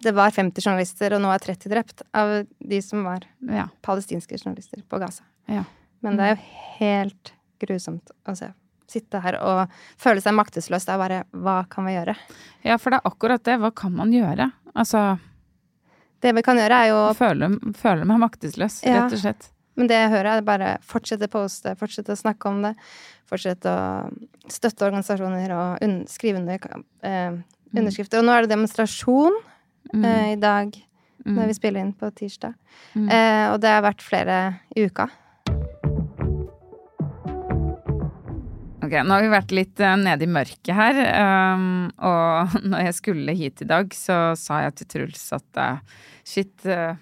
det 0.03 0.15
var 0.17 0.31
50 0.33 0.65
journalister, 0.65 1.13
og 1.15 1.21
nå 1.23 1.29
er 1.31 1.39
30 1.39 1.69
drept 1.71 2.03
av 2.17 2.47
de 2.59 2.81
som 2.83 3.05
var 3.05 3.21
ja. 3.47 3.69
palestinske 3.85 4.35
journalister 4.41 4.83
på 4.89 4.99
Gaza. 4.99 5.23
ja. 5.47 5.63
Men 6.03 6.17
det 6.17 6.25
er 6.25 6.31
jo 6.35 6.43
helt 6.81 7.33
grusomt 7.61 8.11
å 8.27 8.33
se. 8.35 8.49
sitte 8.89 9.21
her 9.21 9.37
og 9.39 9.69
føle 10.01 10.19
seg 10.25 10.33
maktesløs. 10.35 10.87
Det 10.89 10.95
er 10.95 10.99
bare 10.99 11.19
hva 11.31 11.59
kan 11.71 11.85
vi 11.87 11.93
gjøre? 11.95 12.15
Ja, 12.65 12.79
for 12.81 12.91
det 12.91 12.99
er 12.99 13.11
akkurat 13.13 13.45
det. 13.45 13.59
Hva 13.61 13.71
kan 13.71 13.93
man 13.95 14.11
gjøre? 14.11 14.51
Altså 14.75 15.19
Det 16.21 16.35
vi 16.37 16.43
kan 16.45 16.59
gjøre, 16.61 16.83
er 16.85 16.91
jo 16.91 16.99
føle, 17.17 17.49
føle 17.81 18.05
meg 18.05 18.21
maktesløs, 18.21 18.83
Ja. 18.85 19.05
rett 19.05 19.13
og 19.17 19.23
slett. 19.23 19.49
Men 19.77 19.87
det 19.89 19.97
jeg 19.97 20.11
hører, 20.11 20.37
er 20.37 20.43
bare 20.45 20.79
fortsette 20.85 21.25
å 21.25 21.33
poste, 21.33 21.73
fortsette 21.81 22.13
å 22.13 22.19
snakke 22.19 22.49
om 22.51 22.61
det. 22.63 22.75
Fortsette 23.31 23.65
å 23.65 24.11
støtte 24.51 24.85
organisasjoner 24.85 25.55
og 25.57 25.83
un 25.87 25.95
skrive 26.11 26.37
under 26.43 26.59
eh, 27.03 27.39
underskrifter. 27.75 28.19
Og 28.21 28.27
nå 28.27 28.35
er 28.35 28.43
det 28.45 28.51
demonstrasjon 28.53 29.39
eh, 29.95 30.33
i 30.35 30.37
dag, 30.37 30.75
når 31.25 31.47
vi 31.47 31.55
spiller 31.57 31.81
inn 31.81 31.95
på 31.97 32.11
tirsdag. 32.13 32.53
Eh, 32.97 33.47
og 33.53 33.61
det 33.63 33.73
har 33.73 33.83
vært 33.87 34.03
flere 34.05 34.37
i 34.77 34.85
uka. 34.85 35.09
Ok, 38.91 38.97
nå 39.07 39.15
har 39.15 39.23
vi 39.23 39.29
vært 39.31 39.53
litt 39.55 39.81
uh, 39.87 39.93
nede 39.95 40.27
i 40.27 40.35
mørket 40.35 40.75
her, 40.75 40.97
Um, 41.21 41.91
og 42.03 42.57
når 42.73 42.89
jeg 42.89 42.95
skulle 42.97 43.35
hit 43.39 43.61
i 43.63 43.67
dag, 43.71 43.93
så 43.95 44.33
sa 44.39 44.65
jeg 44.65 44.73
til 44.81 44.89
Truls 44.91 45.29
at 45.37 45.61
uh, 45.63 46.01
shit, 46.27 46.51
uh, 46.67 46.99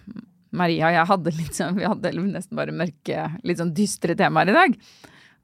Maria 0.52 0.90
og 0.90 0.96
jeg 0.98 1.08
hadde 1.08 1.32
sånn, 1.56 1.78
vi 1.78 1.86
hadde 1.88 2.12
nesten 2.18 2.60
bare 2.60 2.74
mørke, 2.76 3.24
litt 3.40 3.60
sånn 3.62 3.72
dystre 3.76 4.12
temaer 4.20 4.52
i 4.52 4.56
dag. 4.58 4.76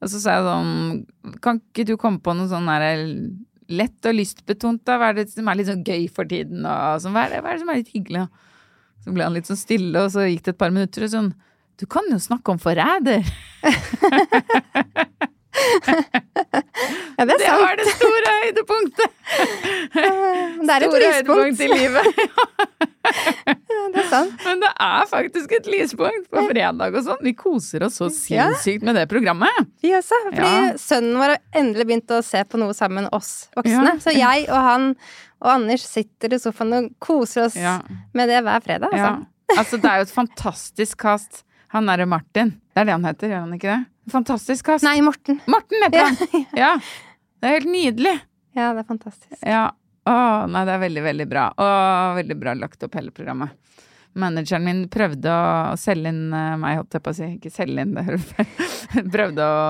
Og 0.05 0.11
så 0.11 0.21
sa 0.21 0.35
jeg 0.35 0.45
sånn, 0.45 1.01
kan 1.41 1.63
ikke 1.63 1.87
du 1.89 1.95
komme 1.97 2.21
på 2.21 2.37
noe 2.37 2.51
sånn 2.51 2.69
der 2.69 2.93
lett 3.81 4.05
og 4.05 4.17
lystbetont 4.19 4.85
da, 4.85 4.99
hva 5.01 5.09
er 5.09 5.23
det 5.23 5.25
som 5.33 5.49
er 5.49 5.57
litt 5.57 5.71
sånn 5.71 5.81
gøy 5.87 6.05
for 6.13 6.29
tiden, 6.29 6.61
og 6.61 7.01
sånn, 7.01 7.17
hva 7.17 7.25
er 7.25 7.33
det, 7.33 7.41
hva 7.41 7.55
er 7.55 7.57
det 7.57 7.65
som 7.65 7.73
er 7.73 7.81
litt 7.81 7.93
hyggelig? 7.95 8.27
Så 9.01 9.17
ble 9.17 9.25
han 9.25 9.39
litt 9.39 9.49
sånn 9.49 9.63
stille, 9.63 9.97
og 9.97 10.13
så 10.13 10.29
gikk 10.29 10.45
det 10.45 10.53
et 10.53 10.61
par 10.61 10.77
minutter, 10.77 11.09
og 11.09 11.13
sånn, 11.15 11.33
du 11.81 11.89
kan 11.89 12.05
jo 12.13 12.21
snakke 12.21 12.53
om 12.53 12.61
forræder. 12.61 13.25
Ja, 17.17 17.25
det 17.25 17.35
er 17.35 17.37
Det 17.37 17.47
sant. 17.47 17.61
var 17.61 17.75
det 17.79 17.87
store 17.95 18.31
høydepunktet! 18.41 19.09
Det 20.65 20.73
er 20.73 20.83
et 20.83 20.89
Store 20.89 20.99
lyspunkt. 21.05 21.61
i 21.61 21.67
livet. 21.71 22.05
Det 23.95 24.01
er 24.01 24.07
sant. 24.09 24.33
Men 24.43 24.59
det 24.63 24.69
er 24.81 25.05
faktisk 25.07 25.51
et 25.55 25.67
lyspunkt 25.69 26.25
på 26.33 26.41
fredag 26.49 26.95
og 26.97 27.03
sånn. 27.05 27.21
Vi 27.23 27.33
koser 27.37 27.85
oss 27.85 27.99
så 28.01 28.07
Ja. 28.31 28.47
sinnssykt 28.49 28.83
med 28.83 28.95
det 28.97 29.05
programmet. 29.11 29.69
Vi 29.83 29.91
også. 29.95 30.17
Fordi 30.25 30.41
Ja. 30.41 30.73
sønnen 30.81 31.15
vår 31.19 31.35
har 31.35 31.37
endelig 31.53 31.85
begynt 31.87 32.07
å 32.11 32.23
se 32.23 32.43
på 32.43 32.57
noe 32.59 32.73
sammen 32.73 33.07
oss 33.13 33.47
voksne. 33.55 33.93
Ja. 33.93 33.95
Så 34.01 34.11
jeg 34.15 34.49
og 34.49 34.61
han 34.61 34.95
og 35.41 35.51
Anders 35.51 35.81
sitter 35.85 36.33
i 36.33 36.37
sofaen 36.39 36.73
og 36.73 36.91
koser 36.99 37.45
oss 37.45 37.55
Ja. 37.55 37.79
med 38.13 38.29
det 38.29 38.43
hver 38.43 38.59
fredag. 38.63 38.89
Altså. 38.91 38.97
Ja. 38.97 39.57
Altså, 39.57 39.77
det 39.81 39.85
er 39.85 39.95
jo 39.97 40.01
et 40.01 40.15
fantastisk 40.15 40.97
kast. 40.97 41.43
Han 41.69 41.85
derre 41.85 42.07
Martin. 42.07 42.51
Det 42.73 42.81
er 42.81 42.85
det 42.85 42.91
han 42.93 43.03
heter, 43.03 43.27
gjør 43.29 43.39
han 43.41 43.53
ikke 43.53 43.61
det? 43.77 43.85
Fantastisk 44.11 44.65
kast. 44.65 44.85
Nei, 44.85 44.99
Morten. 45.01 45.39
Morten 45.49 45.83
heter 45.85 46.05
han! 46.05 46.45
Ja. 46.65 46.71
Det 47.41 47.49
er 47.49 47.57
helt 47.59 47.69
nydelig. 47.69 48.13
Ja, 48.55 48.71
det 48.73 48.85
er 48.85 48.87
fantastisk. 48.87 49.39
Ja. 49.45 49.65
Å, 50.05 50.15
nei, 50.49 50.61
det 50.67 50.73
er 50.75 50.81
veldig, 50.85 51.03
veldig 51.05 51.25
bra. 51.29 51.45
Og 51.61 52.19
veldig 52.19 52.37
bra 52.41 52.53
lagt 52.57 52.85
opp 52.85 52.95
hele 52.97 53.13
programmet. 53.13 53.53
Manageren 54.15 54.63
min 54.63 54.77
prøvde 54.87 55.27
å 55.27 55.73
selge 55.79 56.07
inn 56.13 56.29
eh, 56.31 56.53
meg, 56.61 56.77
holdt 56.79 56.95
jeg 56.95 57.03
på 57.03 57.11
å 57.11 57.15
si. 57.17 57.27
Ikke 57.35 57.51
selge 57.51 57.83
inn, 57.83 57.91
det 57.97 58.05
høres 58.07 58.27
feil. 58.29 58.51
Prøvde 59.15 59.43
å, 59.43 59.63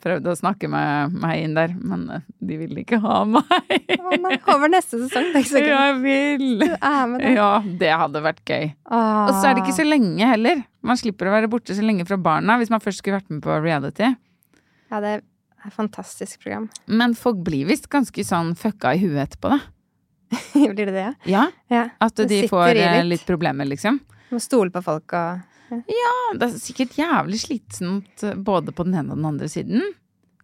prøvde 0.00 0.32
å 0.32 0.38
snakke 0.38 0.70
med 0.72 1.18
meg 1.20 1.42
inn 1.44 1.56
der, 1.58 1.74
men 1.76 2.06
eh, 2.16 2.22
de 2.48 2.56
ville 2.62 2.80
ikke 2.80 3.00
ha 3.04 3.18
meg. 3.34 3.50
Å 3.98 4.14
nei, 4.22 4.38
over 4.54 4.72
neste 4.72 5.02
sesong. 5.02 5.28
Det 5.34 5.42
er 5.42 5.44
ikke 5.44 5.52
så 5.52 5.62
gøy. 5.64 5.72
Jeg 5.74 5.98
vil! 6.06 6.46
Du 6.62 6.66
er 6.72 7.10
med. 7.12 7.26
Ja, 7.36 7.50
det 7.82 7.90
hadde 8.04 8.22
vært 8.24 8.40
gøy. 8.48 8.70
Åh. 8.88 9.18
Og 9.26 9.34
så 9.36 9.50
er 9.50 9.58
det 9.58 9.66
ikke 9.66 9.76
så 9.82 9.86
lenge 9.86 10.30
heller. 10.32 10.62
Man 10.80 10.96
slipper 11.00 11.28
å 11.28 11.34
være 11.34 11.50
borte 11.52 11.76
så 11.76 11.84
lenge 11.84 12.06
fra 12.08 12.16
barna 12.16 12.56
hvis 12.60 12.72
man 12.72 12.80
først 12.80 13.02
skulle 13.02 13.18
vært 13.20 13.28
med 13.34 13.42
på 13.44 13.58
reality. 13.60 14.08
Ja, 14.90 15.02
det 15.04 15.10
er 15.18 15.20
et 15.68 15.76
fantastisk 15.76 16.40
program. 16.40 16.70
Men 16.88 17.12
folk 17.18 17.44
blir 17.44 17.68
visst 17.68 17.90
ganske 17.92 18.24
sånn 18.24 18.54
fucka 18.56 18.94
i 18.96 19.02
huet 19.04 19.20
etterpå, 19.26 19.52
da. 19.52 19.60
Blir 20.54 20.74
det 20.86 20.92
det, 20.94 21.04
ja? 21.04 21.12
Ja, 21.26 21.44
ja. 21.72 21.84
At 22.02 22.20
de 22.30 22.42
får 22.48 22.74
eh, 22.76 22.98
litt. 23.00 23.08
litt 23.16 23.26
problemer, 23.28 23.66
liksom. 23.68 23.98
Må 24.30 24.38
stole 24.42 24.70
på 24.74 24.82
folk 24.84 25.14
og 25.18 25.46
Ja, 25.90 26.12
det 26.38 26.48
er 26.48 26.54
sikkert 26.58 26.96
jævlig 26.98 27.40
slitsomt 27.42 28.22
eh, 28.26 28.34
både 28.38 28.74
på 28.74 28.86
den 28.86 28.94
ene 29.00 29.14
og 29.14 29.20
den 29.20 29.28
andre 29.32 29.48
siden. 29.50 29.82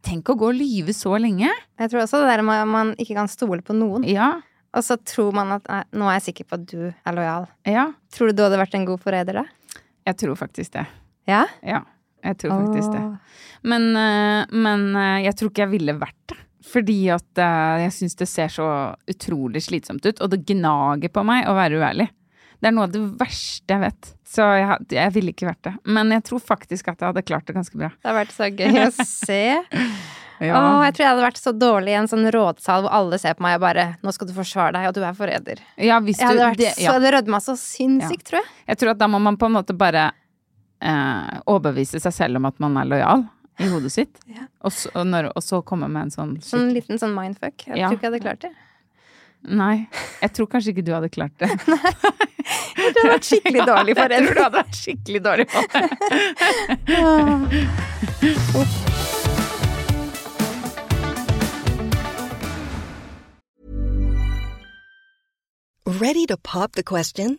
Tenk 0.06 0.28
å 0.30 0.36
gå 0.38 0.52
og 0.52 0.58
lyve 0.58 0.94
så 0.94 1.16
lenge. 1.18 1.50
Jeg 1.80 1.90
tror 1.90 2.04
også 2.04 2.20
det 2.22 2.28
der 2.30 2.42
med 2.46 2.62
at 2.62 2.70
man 2.70 2.92
ikke 2.94 3.16
kan 3.18 3.30
stole 3.30 3.62
på 3.66 3.74
noen. 3.74 4.04
Ja, 4.06 4.36
Og 4.76 4.84
så 4.86 4.98
tror 5.02 5.32
man 5.34 5.50
at 5.56 5.66
nei, 5.70 5.80
nå 5.98 6.06
er 6.10 6.18
jeg 6.20 6.26
sikker 6.28 6.46
på 6.50 6.58
at 6.60 6.66
du 6.70 6.80
er 6.92 7.16
lojal. 7.16 7.46
ja. 7.66 7.88
Tror 8.14 8.30
du 8.30 8.36
du 8.38 8.42
hadde 8.46 8.58
vært 8.60 8.74
en 8.78 8.86
god 8.86 9.02
forræder 9.02 9.40
da? 9.40 9.44
Jeg 10.06 10.16
tror 10.22 10.36
faktisk 10.38 10.72
det. 10.76 10.84
Ja? 11.26 11.44
Ja, 11.66 11.80
jeg 12.22 12.38
tror 12.38 12.54
faktisk 12.60 12.92
det. 12.94 13.02
Men, 13.66 13.88
eh, 13.98 14.46
men 14.54 14.86
jeg 15.24 15.34
tror 15.38 15.50
ikke 15.50 15.64
jeg 15.66 15.72
ville 15.74 15.96
vært 15.98 16.22
det. 16.30 16.38
Fordi 16.66 16.98
at 17.14 17.40
uh, 17.40 17.78
jeg 17.84 17.94
syns 17.94 18.18
det 18.18 18.28
ser 18.30 18.52
så 18.52 18.68
utrolig 19.10 19.62
slitsomt 19.66 20.06
ut, 20.06 20.20
og 20.20 20.32
det 20.32 20.42
gnager 20.48 21.12
på 21.12 21.22
meg 21.26 21.46
å 21.46 21.54
være 21.56 21.78
uærlig. 21.78 22.08
Det 22.56 22.70
er 22.70 22.74
noe 22.74 22.88
av 22.88 22.94
det 22.94 23.02
verste 23.20 23.76
jeg 23.76 23.82
vet. 23.84 24.12
Så 24.26 24.44
jeg, 24.56 24.76
jeg 24.96 25.12
ville 25.14 25.32
ikke 25.34 25.48
vært 25.48 25.64
det. 25.68 25.74
Men 25.86 26.10
jeg 26.14 26.24
tror 26.26 26.42
faktisk 26.42 26.88
at 26.90 26.98
jeg 26.98 27.12
hadde 27.12 27.26
klart 27.26 27.46
det 27.46 27.54
ganske 27.56 27.78
bra. 27.78 27.90
Det 27.94 28.10
har 28.10 28.16
vært 28.16 28.34
så 28.34 28.48
gøy 28.50 28.86
å 28.86 28.92
se. 29.04 29.42
Ja. 30.36 30.52
Åh, 30.52 30.82
jeg 30.84 30.92
tror 30.92 31.00
jeg 31.00 31.12
hadde 31.14 31.24
vært 31.24 31.38
så 31.40 31.52
dårlig 31.56 31.92
i 31.94 31.96
en 31.96 32.08
sånn 32.10 32.26
rådsal 32.28 32.82
hvor 32.84 32.92
alle 32.92 33.16
ser 33.16 33.38
på 33.38 33.44
meg 33.46 33.54
og 33.56 33.62
bare 33.62 33.86
'Nå 34.04 34.12
skal 34.12 34.28
du 34.28 34.34
forsvare 34.36 34.74
deg, 34.76 34.88
og 34.90 34.92
du 34.92 35.00
er 35.00 35.16
forræder'. 35.16 35.62
Ja, 35.80 35.96
hvis 36.04 36.20
Jeg 36.20 36.28
hadde 36.28 36.42
du 36.42 36.44
vært 36.44 36.60
det, 36.60 36.72
ja. 36.76 36.92
så, 36.92 37.00
det 37.00 37.12
rødma 37.14 37.40
så 37.40 37.54
sinnssykt, 37.56 38.26
tror 38.28 38.42
jeg. 38.42 38.50
Jeg 38.68 38.82
tror 38.82 38.92
at 38.92 39.00
da 39.00 39.08
må 39.08 39.22
man 39.22 39.38
på 39.40 39.48
en 39.48 39.56
måte 39.56 39.72
bare 39.72 40.10
eh, 40.84 41.40
overbevise 41.48 42.02
seg 42.02 42.12
selv 42.12 42.36
om 42.36 42.50
at 42.50 42.60
man 42.60 42.76
er 42.76 42.90
lojal 42.90 43.24
i 43.58 43.68
hodet 43.72 43.92
sitt. 43.92 44.18
Ja. 44.36 44.46
Og, 44.66 44.72
så, 44.72 44.90
og, 44.94 45.06
når, 45.06 45.30
og 45.36 45.42
så 45.44 45.62
komme 45.64 45.88
med 45.88 46.02
en 46.08 46.10
sånn 46.14 46.36
Sånn 46.44 46.72
liten 46.76 46.98
sånn 47.00 47.14
mindfuck. 47.16 47.66
Jeg 47.68 47.78
Ja. 47.78 47.88
tror 47.88 47.96
ikke 47.98 48.06
jeg 48.08 48.12
hadde 48.12 48.24
klart 48.26 48.40
det. 48.46 48.52
Nei, 49.46 49.86
jeg 50.22 50.32
tror 50.34 50.46
kanskje 50.50 50.72
ikke 50.74 50.82
du 50.88 50.92
hadde 50.96 51.08
klart 51.12 51.36
det. 51.38 51.50
Nei. 51.70 51.92
Jeg 52.76 52.92
tror 52.94 53.02
Du 53.02 53.08
hadde 53.08 53.12
vært 53.16 53.26
skikkelig 53.26 53.62
dårlig 53.66 53.94
Jeg 53.96 54.08
tror 54.22 54.34
du 54.36 54.42
hadde 54.42 54.58
vært 54.60 54.76
skikkelig 54.78 55.20
dårlig 55.24 55.46
på 55.50 55.58
det. 55.72 55.82
Ready 65.86 66.26
to 66.26 66.36
pop 66.36 66.72
the 66.72 66.82
question? 66.82 67.38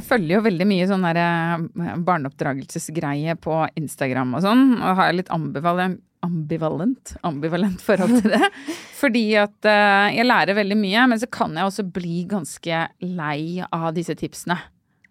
Jeg 0.00 0.06
følger 0.08 0.38
jo 0.38 0.44
veldig 0.46 0.64
mye 0.64 0.86
sånn 0.88 1.02
derre 1.04 1.98
barneoppdragelsesgreie 2.06 3.34
på 3.44 3.58
Instagram 3.76 4.32
og 4.38 4.46
sånn, 4.46 4.62
og 4.78 4.96
har 4.96 5.12
litt 5.12 5.28
ambivalent, 5.34 6.00
ambivalent, 6.24 7.14
ambivalent 7.28 7.84
forhold 7.84 8.22
til 8.22 8.32
det. 8.32 8.48
Fordi 9.00 9.24
at 9.42 9.68
uh, 9.68 10.08
jeg 10.08 10.24
lærer 10.24 10.56
veldig 10.56 10.78
mye, 10.80 11.04
men 11.12 11.20
så 11.20 11.28
kan 11.28 11.52
jeg 11.56 11.68
også 11.68 11.84
bli 11.92 12.22
ganske 12.30 12.84
lei 13.04 13.60
av 13.68 13.90
disse 13.96 14.16
tipsene. 14.16 14.56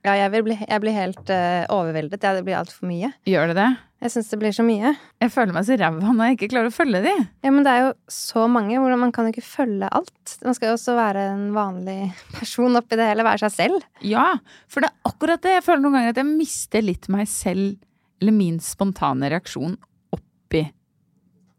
Ja, 0.07 0.13
jeg, 0.15 0.31
vil 0.31 0.45
bli, 0.47 0.55
jeg 0.63 0.79
blir 0.83 0.95
helt 0.95 1.31
uh, 1.33 1.67
overveldet. 1.75 2.23
Ja, 2.23 2.31
det 2.37 2.45
blir 2.47 2.55
altfor 2.59 2.87
mye. 2.87 3.11
Gjør 3.27 3.51
det 3.51 3.57
det? 3.57 3.69
Jeg 3.99 4.13
syns 4.13 4.29
det 4.31 4.37
blir 4.39 4.53
så 4.55 4.63
mye. 4.63 4.93
Jeg 5.19 5.31
føler 5.33 5.51
meg 5.51 5.65
så 5.67 5.75
ræva 5.75 6.13
når 6.15 6.29
jeg 6.29 6.37
ikke 6.37 6.49
klarer 6.53 6.71
å 6.71 6.75
følge 6.75 7.01
de. 7.03 7.15
Ja, 7.43 7.51
men 7.51 7.65
det 7.67 7.73
er 7.73 7.81
jo 7.83 7.89
så 8.15 8.45
mange. 8.47 8.77
Hvordan 8.79 9.01
man 9.01 9.11
kan 9.15 9.27
jo 9.27 9.33
ikke 9.33 9.43
følge 9.43 9.89
alt. 9.91 10.35
Man 10.45 10.55
skal 10.55 10.71
jo 10.71 10.77
også 10.77 10.95
være 10.95 11.25
en 11.33 11.45
vanlig 11.55 11.97
person 12.37 12.79
oppi 12.79 12.99
det 12.99 13.09
hele. 13.09 13.27
Være 13.27 13.43
seg 13.43 13.55
selv. 13.57 13.83
Ja, 14.07 14.29
for 14.71 14.85
det 14.85 14.93
er 14.93 15.11
akkurat 15.11 15.43
det. 15.43 15.57
Jeg 15.57 15.67
føler 15.67 15.83
noen 15.83 15.99
ganger 15.99 16.15
at 16.15 16.21
jeg 16.23 16.31
mister 16.31 16.85
litt 16.85 17.11
meg 17.11 17.27
selv, 17.27 17.75
eller 18.23 18.37
min 18.39 18.63
spontane 18.63 19.33
reaksjon, 19.35 19.75
oppi 20.15 20.63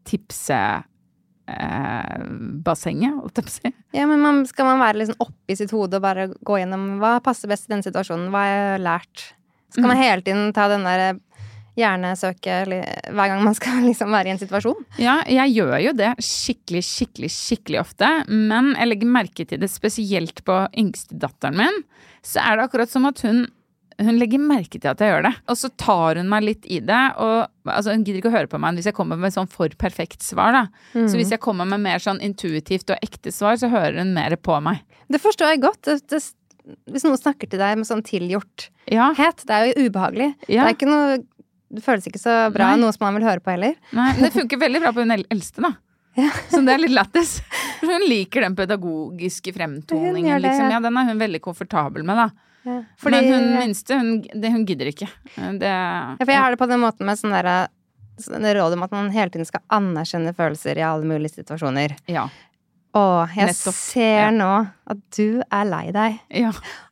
tipsebassenget, 0.09 0.90
på 2.61 2.73
å 2.73 2.77
si. 2.77 3.71
Ja, 3.95 4.05
men 4.09 4.21
man, 4.23 4.43
skal 4.49 4.69
man 4.69 4.81
være 4.81 5.01
liksom 5.01 5.19
oppi 5.23 5.57
sitt 5.59 5.73
hode 5.75 5.99
og 5.99 6.05
bare 6.05 6.29
gå 6.33 6.61
gjennom 6.61 6.97
hva 7.01 7.17
passer 7.23 7.51
best 7.51 7.67
i 7.67 7.73
denne 7.73 7.85
situasjonen? 7.85 8.29
Hva 8.33 8.45
har 8.45 8.53
jeg 8.55 8.85
lært? 8.85 9.25
Skal 9.71 9.87
man 9.87 10.01
hele 10.01 10.23
tiden 10.25 10.51
ta 10.55 10.67
den 10.71 10.87
der 10.87 11.19
hjernesøket 11.79 12.67
hver 12.67 13.31
gang 13.31 13.43
man 13.45 13.55
skal 13.55 13.79
liksom 13.89 14.11
være 14.11 14.31
i 14.31 14.33
en 14.35 14.41
situasjon? 14.41 14.83
Ja, 15.01 15.21
jeg 15.29 15.55
gjør 15.55 15.77
jo 15.85 15.95
det 15.97 16.11
skikkelig, 16.25 16.83
skikkelig, 16.87 17.31
skikkelig 17.35 17.81
ofte. 17.83 18.11
Men 18.27 18.73
jeg 18.75 18.91
legger 18.91 19.15
merke 19.19 19.47
til 19.47 19.61
det 19.61 19.71
spesielt 19.71 20.43
på 20.47 20.63
yngstedatteren 20.77 21.59
min. 21.61 21.81
Så 22.25 22.43
er 22.43 22.57
det 22.57 22.67
akkurat 22.67 22.91
som 22.91 23.07
at 23.09 23.23
hun 23.25 23.45
hun 24.07 24.19
legger 24.21 24.41
merke 24.41 24.79
til 24.79 24.89
at 24.91 25.01
jeg 25.01 25.11
gjør 25.13 25.25
det. 25.27 25.33
Og 25.51 25.57
så 25.59 25.69
tar 25.79 26.19
hun 26.19 26.29
meg 26.31 26.45
litt 26.45 26.67
i 26.67 26.79
det. 26.83 27.01
Og 27.21 27.69
altså, 27.69 27.93
hun 27.93 28.03
gidder 28.05 28.21
ikke 28.21 28.31
å 28.31 28.35
høre 28.35 28.51
på 28.51 28.59
meg 28.61 28.79
hvis 28.79 28.89
jeg 28.91 28.97
kommer 28.97 29.19
med 29.19 29.35
sånn 29.35 29.49
for 29.51 29.73
perfekt 29.81 30.25
svar, 30.25 30.55
da. 30.55 30.63
Mm. 30.93 31.07
Så 31.11 31.19
hvis 31.19 31.33
jeg 31.35 31.43
kommer 31.43 31.69
med 31.69 31.83
mer 31.83 32.03
sånn 32.03 32.21
intuitivt 32.23 32.93
og 32.93 33.01
ekte 33.03 33.33
svar, 33.35 33.59
så 33.61 33.71
hører 33.71 34.01
hun 34.01 34.15
mer 34.17 34.35
på 34.39 34.57
meg. 34.63 34.83
Det 35.11 35.21
forstår 35.21 35.53
jeg 35.53 35.63
godt. 35.65 35.81
Det, 35.87 35.97
det, 36.13 36.21
hvis 36.91 37.05
noen 37.07 37.19
snakker 37.19 37.51
til 37.51 37.61
deg 37.61 37.77
med 37.79 37.89
sånn 37.89 38.03
tilgjorthet, 38.05 38.71
ja. 38.93 39.11
det 39.15 39.57
er 39.57 39.69
jo 39.71 39.87
ubehagelig. 39.87 40.33
Ja. 40.47 40.63
Det 40.63 40.67
er 40.69 40.75
ikke 40.77 40.91
noe 40.91 41.21
Det 41.71 41.81
føles 41.85 42.07
ikke 42.09 42.19
så 42.19 42.33
bra, 42.51 42.73
Nei. 42.73 42.81
noe 42.81 42.91
som 42.91 43.05
man 43.07 43.15
vil 43.15 43.29
høre 43.29 43.43
på 43.43 43.53
heller. 43.53 43.77
Nei, 43.95 44.09
men 44.17 44.25
det 44.27 44.33
funker 44.35 44.59
veldig 44.59 44.81
bra 44.83 44.91
på 44.91 45.05
hun 45.05 45.15
eldste, 45.15 45.63
da. 45.63 45.75
Ja. 46.19 46.27
Så 46.51 46.59
det 46.67 46.73
er 46.73 46.81
litt 46.81 46.91
lættis. 46.91 47.37
Hun 47.79 48.03
liker 48.03 48.43
den 48.43 48.55
pedagogiske 48.57 49.53
fremtoningen, 49.55 50.41
liksom. 50.43 50.67
Ja, 50.73 50.81
den 50.83 50.97
er 50.99 51.07
hun 51.07 51.21
veldig 51.21 51.39
komfortabel 51.45 52.03
med, 52.03 52.19
da. 52.19 52.50
Ja, 52.63 52.77
fordi, 53.01 53.17
Men 53.17 53.33
hun 53.33 53.59
minste, 53.59 53.97
hun, 53.97 54.09
det, 54.21 54.51
hun 54.53 54.65
gidder 54.69 54.91
ikke. 54.91 55.07
Det, 55.35 55.69
ja, 55.71 56.17
for 56.19 56.29
jeg 56.33 56.43
har 56.43 56.53
det 56.53 56.61
på 56.61 56.69
den 56.69 56.83
måten 56.83 57.07
med 57.09 57.17
sånn 57.19 57.33
derre 57.33 57.55
sånn 58.21 58.45
råd 58.53 58.75
om 58.75 58.85
at 58.85 58.93
man 58.93 59.09
hele 59.13 59.33
tiden 59.33 59.47
skal 59.49 59.63
anerkjenne 59.73 60.33
følelser 60.37 60.77
i 60.77 60.85
alle 60.85 61.07
mulige 61.07 61.39
situasjoner. 61.39 61.95
Ja. 62.11 62.27
Å, 62.91 63.01
jeg 63.31 63.47
Nettopp. 63.47 63.75
ser 63.77 64.17
ja. 64.17 64.31
nå 64.35 64.51
at 64.91 64.99
du 65.15 65.39
er 65.39 65.67
lei 65.69 65.85
deg. 65.95 66.15
Ja. 66.41 66.49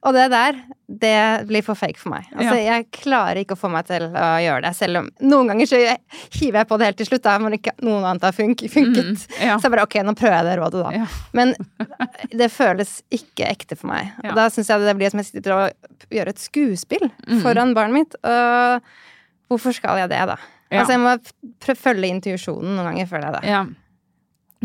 Og 0.08 0.14
det 0.16 0.30
der, 0.32 0.60
det 0.88 1.16
blir 1.50 1.66
for 1.66 1.76
fake 1.76 2.00
for 2.00 2.14
meg. 2.14 2.30
Altså, 2.32 2.54
ja. 2.56 2.78
Jeg 2.78 2.86
klarer 2.96 3.42
ikke 3.42 3.58
å 3.58 3.60
få 3.60 3.68
meg 3.74 3.90
til 3.90 4.06
å 4.08 4.30
gjøre 4.40 4.62
det, 4.64 4.72
selv 4.78 5.02
om 5.02 5.10
noen 5.20 5.52
ganger 5.52 5.68
så 5.68 5.80
hiver 5.82 6.62
jeg 6.62 6.70
på 6.70 6.78
det 6.80 6.88
helt 6.88 7.00
til 7.02 7.10
slutt, 7.10 7.26
da, 7.26 7.34
men 7.44 7.58
ikke 7.58 7.74
noen 7.84 8.08
annet 8.08 8.28
har 8.30 8.38
fun 8.38 8.56
funket. 8.56 9.10
Mm, 9.10 9.18
så 9.20 9.68
jeg 9.68 9.74
bare 9.76 9.84
ok, 9.90 9.98
nå 10.08 10.16
prøver 10.22 10.38
jeg 10.38 10.48
det 10.48 10.54
rådet, 10.62 10.86
da. 10.86 11.10
Men 11.36 11.52
det 12.44 12.50
føles 12.56 12.96
ikke 13.20 13.50
ekte 13.50 13.76
for 13.80 13.92
meg. 13.92 14.14
Og 14.24 14.40
da 14.40 14.48
syns 14.54 14.72
jeg 14.72 14.88
det 14.88 14.96
blir 15.02 15.12
som 15.12 15.24
jeg 15.24 15.32
sitter 15.34 15.58
og 15.58 16.16
gjør 16.16 16.32
et 16.32 16.42
skuespill 16.46 17.10
mm. 17.10 17.44
foran 17.44 17.76
barnet 17.76 18.00
mitt. 18.00 18.18
Og 18.24 18.88
hvorfor 19.52 19.76
skal 19.76 20.00
jeg 20.06 20.14
det, 20.16 20.24
da? 20.32 20.40
Altså, 20.70 20.96
jeg 20.96 21.04
må 21.04 21.76
følge 21.76 22.14
intuisjonen 22.14 22.76
noen 22.78 22.92
ganger, 22.94 23.12
føler 23.12 23.32
jeg 23.34 23.40
det. 23.42 23.54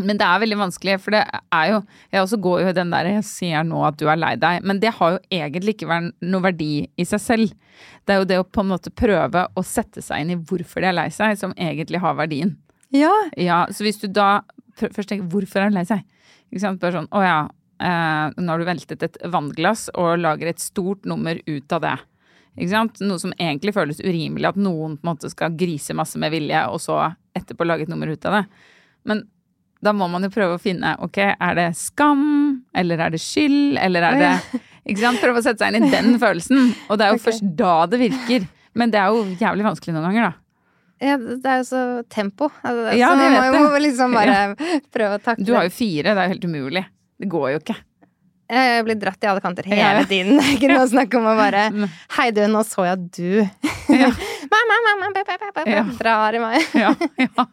Men 0.01 0.19
det 0.19 0.25
er 0.27 0.41
veldig 0.43 0.57
vanskelig, 0.59 0.97
for 0.99 1.15
det 1.15 1.21
er 1.55 1.69
jo 1.71 1.77
Jeg 2.11 2.19
også 2.19 2.39
går 2.43 2.61
jo 2.65 2.71
i 2.71 2.75
den 2.75 2.89
der 2.91 3.07
Jeg 3.13 3.27
sier 3.27 3.63
nå 3.63 3.79
at 3.87 3.95
du 3.99 4.09
er 4.11 4.19
lei 4.19 4.33
deg, 4.39 4.65
men 4.67 4.81
det 4.83 4.91
har 4.97 5.15
jo 5.15 5.21
egentlig 5.31 5.77
ikke 5.77 5.87
vært 5.87 6.11
noe 6.25 6.43
verdi 6.43 6.71
i 6.83 7.05
seg 7.07 7.21
selv. 7.23 7.53
Det 8.03 8.15
er 8.15 8.19
jo 8.19 8.27
det 8.27 8.39
å 8.41 8.47
på 8.47 8.65
en 8.65 8.73
måte 8.73 8.91
prøve 8.91 9.45
å 9.55 9.63
sette 9.65 10.03
seg 10.03 10.23
inn 10.23 10.33
i 10.35 10.39
hvorfor 10.39 10.83
de 10.83 10.91
er 10.91 10.97
lei 10.97 11.07
seg, 11.15 11.37
som 11.39 11.55
egentlig 11.55 12.03
har 12.03 12.17
verdien. 12.19 12.57
Ja. 12.95 13.13
ja 13.39 13.63
så 13.71 13.87
hvis 13.87 14.01
du 14.03 14.09
da 14.11 14.43
først 14.79 15.09
tenker 15.11 15.29
hvorfor 15.31 15.63
er 15.63 15.71
hun 15.71 15.77
lei 15.79 15.85
seg? 15.87 16.03
Ikke 16.51 16.63
sant? 16.63 16.81
Bare 16.81 16.99
sånn 16.99 17.11
å 17.15 17.23
ja, 17.23 17.37
eh, 17.79 18.35
nå 18.35 18.51
har 18.51 18.61
du 18.61 18.67
veltet 18.67 19.05
et 19.07 19.17
vannglass 19.31 19.87
og 19.95 20.19
lager 20.19 20.51
et 20.51 20.63
stort 20.63 21.07
nummer 21.07 21.39
ut 21.47 21.75
av 21.77 21.85
det. 21.87 21.95
Ikke 22.55 22.71
sant? 22.71 22.99
Noe 23.03 23.19
som 23.19 23.33
egentlig 23.35 23.75
føles 23.75 24.03
urimelig, 24.03 24.51
at 24.51 24.59
noen 24.59 24.95
på 24.99 25.07
en 25.07 25.13
måte 25.13 25.31
skal 25.31 25.55
grise 25.59 25.95
masse 25.97 26.19
med 26.21 26.31
vilje, 26.35 26.61
og 26.71 26.79
så 26.83 27.01
etterpå 27.35 27.67
lage 27.67 27.87
et 27.87 27.91
nummer 27.91 28.11
ut 28.11 28.27
av 28.27 28.39
det. 28.39 28.43
Men 29.05 29.25
da 29.83 29.93
må 29.93 30.07
man 30.11 30.25
jo 30.25 30.31
prøve 30.33 30.57
å 30.57 30.61
finne 30.61 30.95
ok, 31.03 31.19
er 31.33 31.57
det 31.57 31.67
skam, 31.77 32.23
eller 32.75 33.05
er 33.05 33.15
det 33.15 33.21
skyld, 33.23 33.77
eller 33.81 34.07
er 34.09 34.21
det 34.21 34.31
ikke 34.85 35.01
sant? 35.01 35.21
Prøve 35.21 35.41
å 35.41 35.45
sette 35.45 35.63
seg 35.65 35.75
inn 35.75 35.87
i 35.87 35.93
den 35.93 36.17
følelsen. 36.23 36.71
Og 36.87 36.99
det 36.99 37.07
er 37.07 37.13
jo 37.13 37.19
okay. 37.19 37.27
først 37.27 37.47
da 37.59 37.75
det 37.91 38.01
virker. 38.05 38.49
Men 38.75 38.91
det 38.91 38.99
er 39.01 39.13
jo 39.13 39.23
jævlig 39.39 39.65
vanskelig 39.67 39.95
noen 39.95 40.09
ganger, 40.09 40.29
da. 40.29 40.41
Ja, 41.03 41.17
det 41.19 41.49
er 41.51 41.59
jo 41.59 41.65
så 41.67 41.81
tempo. 42.11 42.47
Altså, 42.63 42.93
ja, 42.95 43.09
så 43.11 43.17
man 43.19 43.57
må 43.57 43.65
jo 43.75 43.81
liksom 43.83 44.15
bare 44.15 44.37
ja. 44.37 44.77
prøve 44.95 45.17
å 45.17 45.23
takle 45.23 45.43
Du 45.47 45.51
har 45.55 45.67
jo 45.67 45.73
fire, 45.75 46.13
det 46.13 46.15
er 46.15 46.29
jo 46.29 46.35
helt 46.35 46.47
umulig. 46.47 46.85
Det 47.19 47.29
går 47.31 47.49
jo 47.51 47.59
ikke. 47.63 47.75
Jeg 48.45 48.83
blir 48.85 48.97
dratt 49.01 49.25
i 49.25 49.29
alle 49.31 49.41
kanter 49.41 49.65
hele 49.67 49.81
ja. 49.81 50.05
tiden. 50.05 50.37
Ikke 50.53 50.69
noe 50.69 50.85
snakk 50.89 51.15
om 51.17 51.25
å 51.31 51.35
bare 51.37 51.65
Hei, 52.17 52.29
du, 52.35 52.43
nå 52.51 52.61
så 52.67 52.85
jeg 52.85 52.99
at 52.99 53.05
du 53.17 53.41
mamma, 54.85 55.09
mamma, 55.09 55.65
ja. 55.69 55.83
drar 55.99 56.37
i 56.37 56.41
meg. 56.41 56.65
ja, 56.83 56.91
ja. 57.19 57.45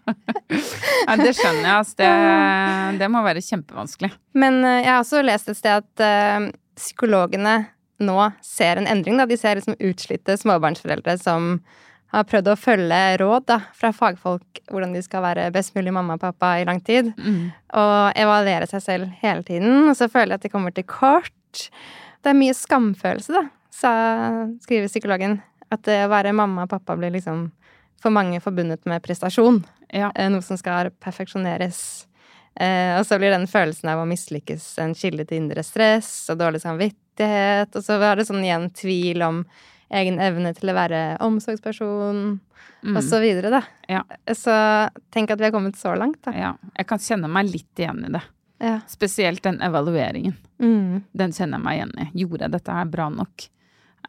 det 1.21 1.35
skjønner 1.37 1.67
jeg. 1.67 1.77
Altså. 1.77 1.99
Det, 2.01 2.99
det, 3.03 3.11
må 3.13 3.23
være 3.25 3.45
kjempevanskelig. 3.45 4.13
Men 4.39 4.61
uh, 4.65 4.81
jeg 4.81 4.91
har 4.91 5.01
også 5.03 5.23
lest 5.27 5.53
et 5.53 5.61
sted 5.61 5.85
at 5.85 6.05
uh, 6.05 6.51
psykologene 6.79 7.57
nå 8.03 8.19
ser 8.45 8.81
en 8.81 8.89
endring. 8.91 9.21
Da. 9.21 9.29
De 9.31 9.39
ser 9.39 9.59
liksom 9.59 9.79
utslitte 9.79 10.37
småbarnsforeldre 10.41 11.17
som 11.21 11.57
har 12.13 12.27
prøvd 12.29 12.51
å 12.53 12.59
følge 12.61 13.01
råd 13.23 13.47
da, 13.49 13.59
fra 13.77 13.89
fagfolk 13.97 14.61
hvordan 14.69 14.93
de 14.93 15.01
skal 15.05 15.25
være 15.25 15.49
best 15.55 15.73
mulig 15.77 15.95
mamma 15.97 16.19
og 16.19 16.25
pappa 16.25 16.55
i 16.61 16.67
lang 16.69 16.83
tid. 16.85 17.13
Mm. 17.17 17.47
Og 17.81 18.21
evaluere 18.21 18.69
seg 18.69 18.85
selv 18.85 19.15
hele 19.23 19.45
tiden. 19.47 19.89
Og 19.89 19.97
så 19.99 20.11
føler 20.13 20.35
jeg 20.35 20.43
at 20.43 20.47
de 20.49 20.53
kommer 20.53 20.75
til 20.77 20.87
kort. 20.89 21.69
Det 22.23 22.33
er 22.33 22.39
mye 22.39 22.55
skamfølelse, 22.55 23.33
da, 23.35 23.47
sa, 23.75 23.93
skriver 24.63 24.93
psykologen. 24.93 25.41
At 25.73 25.85
det 25.89 26.03
å 26.05 26.13
være 26.13 26.35
mamma 26.37 26.67
og 26.67 26.73
pappa 26.73 26.97
blir 26.99 27.15
liksom 27.15 27.47
for 28.03 28.15
mange 28.15 28.41
forbundet 28.43 28.85
med 28.91 29.03
prestasjon. 29.05 29.63
Ja. 29.93 30.11
Eh, 30.15 30.31
noe 30.33 30.43
som 30.45 30.59
skal 30.61 30.91
perfeksjoneres. 31.03 32.07
Eh, 32.55 32.99
og 32.99 33.07
så 33.09 33.17
blir 33.21 33.33
den 33.33 33.49
følelsen 33.49 33.93
av 33.93 34.03
å 34.03 34.09
mislykkes 34.09 34.67
en 34.83 34.97
kilde 34.99 35.25
til 35.29 35.45
indre 35.45 35.65
stress 35.65 36.11
og 36.33 36.41
dårlig 36.43 36.63
samvittighet. 36.65 37.71
Og 37.73 37.85
så 37.85 38.01
har 38.03 38.19
det 38.19 38.27
sånn 38.29 38.43
igjen 38.45 38.69
tvil 38.77 39.25
om 39.25 39.45
egen 39.93 40.19
evne 40.25 40.55
til 40.57 40.73
å 40.73 40.77
være 40.77 41.01
omsorgsperson, 41.25 42.21
mm. 42.41 42.95
og 42.97 43.03
så 43.05 43.21
videre, 43.21 43.51
da. 43.53 43.63
Ja. 43.93 44.03
Så 44.33 44.55
tenk 45.13 45.33
at 45.33 45.41
vi 45.41 45.49
har 45.49 45.55
kommet 45.55 45.77
så 45.81 45.93
langt, 45.99 46.23
da. 46.25 46.33
Ja. 46.37 46.53
Jeg 46.79 46.89
kan 46.89 47.03
kjenne 47.03 47.29
meg 47.33 47.51
litt 47.53 47.83
igjen 47.83 48.01
i 48.09 48.13
det. 48.15 48.23
Ja. 48.63 48.79
Spesielt 48.89 49.43
den 49.45 49.61
evalueringen. 49.65 50.37
Mm. 50.63 51.03
Den 51.13 51.35
kjenner 51.37 51.59
jeg 51.59 51.67
meg 51.67 51.79
igjen 51.79 51.95
i. 51.99 52.09
Gjorde 52.23 52.47
jeg 52.47 52.57
dette 52.57 52.79
her 52.79 52.89
bra 52.89 53.09
nok? 53.13 53.49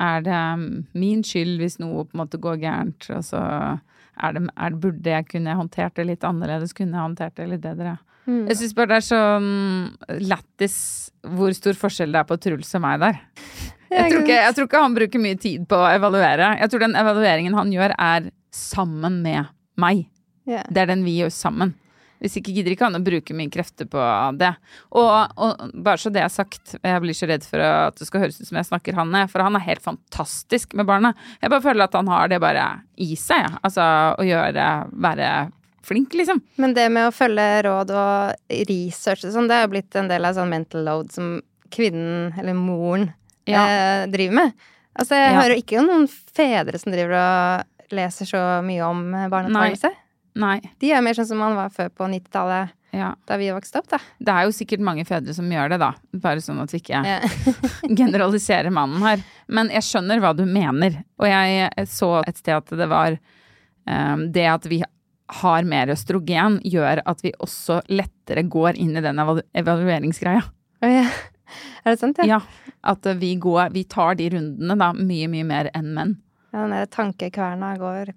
Er 0.01 0.23
det 0.25 0.33
um, 0.33 0.67
min 0.97 1.21
skyld 1.25 1.59
hvis 1.61 1.77
noe 1.81 2.07
på 2.07 2.15
en 2.15 2.23
måte 2.23 2.39
går 2.41 2.61
gærent? 2.63 3.09
Og 3.13 3.25
så 3.27 3.41
er 3.43 4.35
det, 4.35 4.47
er 4.53 4.79
burde 4.81 5.13
jeg 5.15 5.27
kunne 5.29 5.57
håndtert 5.59 5.95
det 5.99 6.07
litt 6.09 6.25
annerledes? 6.27 6.73
Kunne 6.77 6.97
jeg 6.97 7.07
håndtert 7.07 7.37
det 7.37 7.49
litt 7.51 7.63
bedre? 7.63 7.97
Mm. 8.25 8.45
Jeg 8.47 8.59
syns 8.59 8.75
bare 8.77 8.93
det 8.93 8.99
er 9.01 9.05
sånn 9.09 9.49
lættis 10.23 10.77
hvor 11.35 11.51
stor 11.55 11.75
forskjell 11.79 12.13
det 12.13 12.21
er 12.21 12.27
på 12.29 12.37
Truls 12.41 12.71
og 12.77 12.83
meg 12.85 13.01
der. 13.03 13.21
Jeg 13.93 14.09
tror, 14.09 14.23
ikke, 14.23 14.37
jeg 14.41 14.53
tror, 14.57 14.65
ikke, 14.65 14.79
han 14.81 14.93
bruker 14.95 15.21
mye 15.21 15.37
tid 15.37 15.65
på 15.69 15.77
å 15.77 15.89
evaluere. 15.93 16.47
Jeg 16.57 16.71
tror 16.71 16.81
den 16.81 16.95
evalueringen 16.97 17.53
han 17.53 17.69
gjør, 17.69 17.91
er 17.93 18.31
sammen 18.49 19.19
med 19.21 19.51
meg. 19.77 20.07
Yeah. 20.49 20.65
Det 20.73 20.81
er 20.81 20.89
den 20.89 21.03
vi 21.05 21.13
gjør 21.19 21.29
sammen. 21.29 21.75
Hvis 22.23 22.37
ikke 22.39 22.53
gidder 22.55 22.73
ikke 22.73 22.87
han 22.87 22.95
å 22.95 23.03
bruke 23.03 23.35
mye 23.35 23.51
krefter 23.51 23.87
på 23.91 24.03
det. 24.39 24.53
Og, 24.95 25.09
og, 25.35 25.65
bare 25.75 25.99
så 25.99 26.11
det 26.13 26.23
er 26.23 26.31
sagt, 26.31 26.77
jeg 26.79 27.01
blir 27.03 27.17
så 27.17 27.27
redd 27.27 27.43
for 27.47 27.63
at 27.63 27.99
det 27.99 28.07
skal 28.07 28.23
høres 28.23 28.39
ut 28.39 28.47
som 28.47 28.59
jeg 28.61 28.69
snakker 28.69 28.95
han 28.95 29.11
ned, 29.11 29.31
for 29.31 29.43
han 29.43 29.59
er 29.59 29.65
helt 29.67 29.83
fantastisk 29.83 30.77
med 30.79 30.87
barna. 30.87 31.11
Jeg 31.43 31.51
bare 31.51 31.65
føler 31.65 31.85
at 31.85 31.97
han 31.99 32.11
har 32.11 32.31
det 32.31 32.39
bare 32.43 32.67
i 32.95 33.13
seg, 33.19 33.43
ja. 33.43 33.59
Altså 33.63 33.89
å 34.15 34.25
gjøre 34.27 34.69
Være 35.03 35.29
flink, 35.83 36.13
liksom. 36.15 36.39
Men 36.61 36.75
det 36.77 36.85
med 36.93 37.09
å 37.09 37.15
følge 37.15 37.47
råd 37.67 37.91
og 37.91 38.61
research 38.69 39.25
og 39.27 39.33
sånn, 39.35 39.49
det 39.51 39.57
er 39.57 39.65
jo 39.65 39.73
blitt 39.73 39.97
en 39.99 40.07
del 40.11 40.27
av 40.27 40.37
sånn 40.37 40.51
mental 40.51 40.85
load 40.87 41.11
som 41.11 41.35
kvinnen, 41.73 42.31
eller 42.39 42.55
moren, 42.55 43.09
ja. 43.49 43.65
eh, 43.65 44.05
driver 44.13 44.39
med. 44.39 44.69
Altså, 44.93 45.17
jeg 45.17 45.31
ja. 45.31 45.37
hører 45.41 45.59
ikke 45.59 45.83
noen 45.83 46.07
fedre 46.07 46.79
som 46.79 46.93
driver 46.93 47.17
og 47.19 47.93
leser 47.97 48.29
så 48.29 48.41
mye 48.65 48.85
om 48.87 49.03
barneoppdragelse. 49.11 49.91
Nei. 50.39 50.57
De 50.81 50.89
er 50.91 51.03
mer 51.05 51.13
sånn 51.17 51.27
som 51.29 51.37
man 51.41 51.55
var 51.57 51.69
før 51.73 51.91
på 51.93 52.07
90-tallet. 52.09 52.73
Ja. 52.93 53.07
da 53.25 53.39
vi 53.41 53.47
vokste 53.49 53.79
opp, 53.81 53.87
da. 53.89 53.97
Det 54.21 54.29
er 54.29 54.45
jo 54.45 54.51
sikkert 54.53 54.83
mange 54.85 55.01
fedre 55.09 55.33
som 55.33 55.47
gjør 55.49 55.71
det, 55.73 55.79
da. 55.81 55.87
Bare 56.21 56.41
sånn 56.45 56.59
at 56.61 56.69
vi 56.73 56.77
ikke 56.77 56.99
Ja. 57.01 57.15
generaliserer 58.03 58.69
mannen 58.69 59.01
her. 59.01 59.23
Men 59.49 59.71
jeg 59.73 59.81
skjønner 59.87 60.21
hva 60.21 60.35
du 60.37 60.43
mener. 60.45 60.99
Og 61.17 61.25
jeg 61.25 61.87
så 61.89 62.11
et 62.27 62.37
sted 62.37 62.53
at 62.59 62.69
det 62.69 62.85
var 62.91 63.17
um, 63.89 64.27
Det 64.33 64.45
at 64.45 64.67
vi 64.69 64.83
har 65.41 65.65
mer 65.65 65.89
østrogen, 65.89 66.59
gjør 66.61 67.01
at 67.09 67.23
vi 67.25 67.33
også 67.41 67.79
lettere 67.89 68.43
går 68.45 68.77
inn 68.77 68.93
i 68.99 69.01
den 69.01 69.17
evalu 69.23 69.41
evalueringsgreia. 69.57 70.43
Oh, 70.83 70.91
ja. 70.91 71.07
Er 71.83 71.95
det 71.95 71.99
sant, 72.03 72.21
ja? 72.21 72.37
Ja. 72.37 72.73
At 72.83 73.05
vi 73.17 73.33
går 73.41 73.73
Vi 73.73 73.83
tar 73.89 74.15
de 74.19 74.29
rundene 74.35 74.77
da 74.77 74.93
mye, 74.93 75.27
mye 75.31 75.47
mer 75.47 75.69
enn 75.73 75.93
menn. 75.97 76.15
ja 76.53 76.67
den 76.67 76.87
tankekverna 76.93 77.73
går 77.81 78.13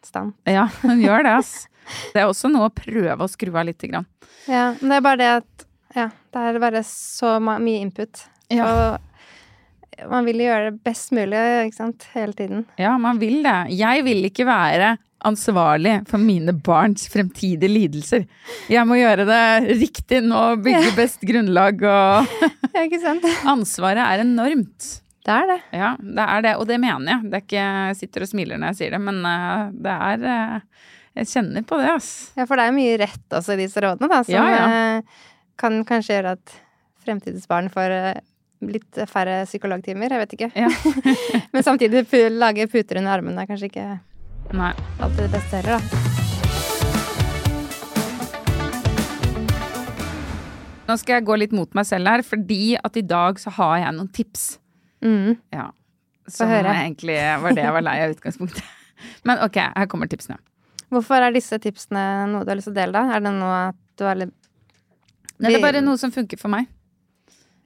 konstant. 0.00 0.36
Ja, 0.48 0.68
hun 0.82 1.02
gjør 1.04 1.26
det, 1.26 1.36
ass. 1.42 1.68
Det 2.14 2.22
er 2.22 2.30
også 2.30 2.50
noe 2.52 2.68
å 2.68 2.74
prøve 2.74 3.18
å 3.26 3.30
skru 3.30 3.52
av 3.52 3.66
lite 3.68 3.90
grann. 3.90 4.08
Ja, 4.48 4.70
men 4.80 4.92
det 4.92 4.98
er 5.00 5.06
bare 5.06 5.20
det 5.20 5.30
at 5.40 5.68
Ja, 5.96 6.08
det 6.30 6.42
er 6.46 6.58
bare 6.62 6.84
så 6.86 7.36
mye 7.42 7.80
input. 7.82 8.24
Og 8.54 10.10
man 10.10 10.24
vil 10.24 10.40
gjøre 10.44 10.70
det 10.70 10.82
best 10.86 11.10
mulig, 11.12 11.38
ikke 11.66 11.76
sant, 11.76 12.06
hele 12.14 12.32
tiden. 12.36 12.64
Ja, 12.80 12.94
man 12.98 13.18
vil 13.20 13.42
det. 13.44 13.56
Jeg 13.76 14.04
vil 14.06 14.22
ikke 14.30 14.46
være 14.48 14.94
ansvarlig 15.26 15.98
for 16.08 16.22
mine 16.22 16.54
barns 16.56 17.04
fremtidige 17.12 17.68
lidelser. 17.68 18.24
Jeg 18.72 18.86
må 18.88 18.96
gjøre 18.96 19.26
det 19.28 19.76
riktig 19.82 20.22
nå, 20.24 20.40
bygge 20.64 20.94
best 20.96 21.26
grunnlag 21.26 21.84
og 21.84 22.30
Ja? 22.70 23.18
Ansvaret 23.52 24.00
er 24.06 24.22
enormt. 24.24 25.00
Det 25.20 25.32
er 25.34 25.46
det. 25.50 25.58
Ja, 25.76 25.90
det 26.00 26.24
er 26.24 26.44
det, 26.46 26.52
og 26.56 26.64
det 26.70 26.78
mener 26.80 27.12
jeg. 27.12 27.28
Det 27.28 27.36
er 27.36 27.42
ikke 27.44 27.60
jeg 27.64 27.96
sitter 27.98 28.24
og 28.24 28.30
smiler 28.30 28.60
når 28.60 28.72
jeg 28.72 28.78
sier 28.78 28.94
det, 28.96 29.00
men 29.04 29.18
eh, 29.28 29.66
det 29.84 29.96
er 30.08 30.24
eh, 30.32 30.86
Jeg 31.20 31.28
kjenner 31.34 31.66
på 31.68 31.76
det, 31.80 31.90
ass. 31.92 32.10
Ja, 32.38 32.46
for 32.48 32.56
det 32.56 32.64
er 32.70 32.76
mye 32.76 32.96
rett 33.02 33.36
også 33.36 33.52
i 33.56 33.60
disse 33.60 33.82
rådene, 33.84 34.08
da, 34.08 34.22
som 34.24 34.34
Ja, 34.34 34.44
ja. 34.48 34.64
eh, 34.96 35.02
kan 35.60 35.80
kanskje 35.84 36.16
gjøre 36.16 36.32
at 36.38 36.54
fremtidens 37.04 37.44
barn 37.50 37.68
får 37.72 37.92
litt 38.60 39.00
færre 39.08 39.42
psykologtimer, 39.48 40.12
jeg 40.12 40.20
vet 40.22 40.32
ikke. 40.36 40.50
Ja. 40.56 40.68
Men 41.52 41.64
samtidig 41.66 42.06
lage 42.32 42.68
puter 42.72 43.00
under 43.00 43.18
armene 43.18 43.44
er 43.44 43.48
kanskje 43.50 43.68
ikke 43.70 43.86
Nei. 44.56 44.72
alltid 45.00 45.26
det 45.26 45.32
beste 45.36 45.60
heller, 45.60 45.80
da. 45.80 46.08
Nå 50.90 50.96
skal 50.98 51.20
jeg 51.20 51.26
gå 51.28 51.36
litt 51.38 51.52
mot 51.54 51.70
meg 51.78 51.86
selv 51.86 52.10
her, 52.10 52.24
fordi 52.26 52.74
at 52.80 52.96
i 52.98 53.04
dag 53.06 53.38
så 53.38 53.52
har 53.60 53.76
jeg 53.84 53.94
noen 53.94 54.10
tips. 54.10 54.48
Mm. 55.04 55.38
Ja. 55.54 55.70
Som 56.30 56.52
egentlig 56.52 57.16
var 57.42 57.56
det 57.56 57.64
jeg 57.64 57.74
var 57.74 57.84
lei 57.86 57.96
av 58.04 58.14
utgangspunktet. 58.14 58.64
Men 59.28 59.40
ok, 59.46 59.56
her 59.74 59.88
kommer 59.90 60.10
tipsene. 60.10 60.38
Hvorfor 60.90 61.22
er 61.22 61.34
disse 61.34 61.58
tipsene 61.62 62.02
noe 62.30 62.44
du 62.44 62.52
har 62.52 62.58
lyst 62.58 62.68
til 62.70 62.74
å 62.74 62.80
dele, 62.80 62.98
da? 62.98 63.16
Er 63.16 63.24
det 63.24 63.32
noe 63.36 63.62
at 63.70 63.80
du 63.98 64.06
er 64.08 64.24
litt 64.24 64.36
Nei, 65.40 65.54
det 65.54 65.56
er 65.56 65.64
bare 65.64 65.80
noe 65.80 65.96
som 65.96 66.12
funker 66.12 66.36
for 66.36 66.52
meg. 66.52 66.66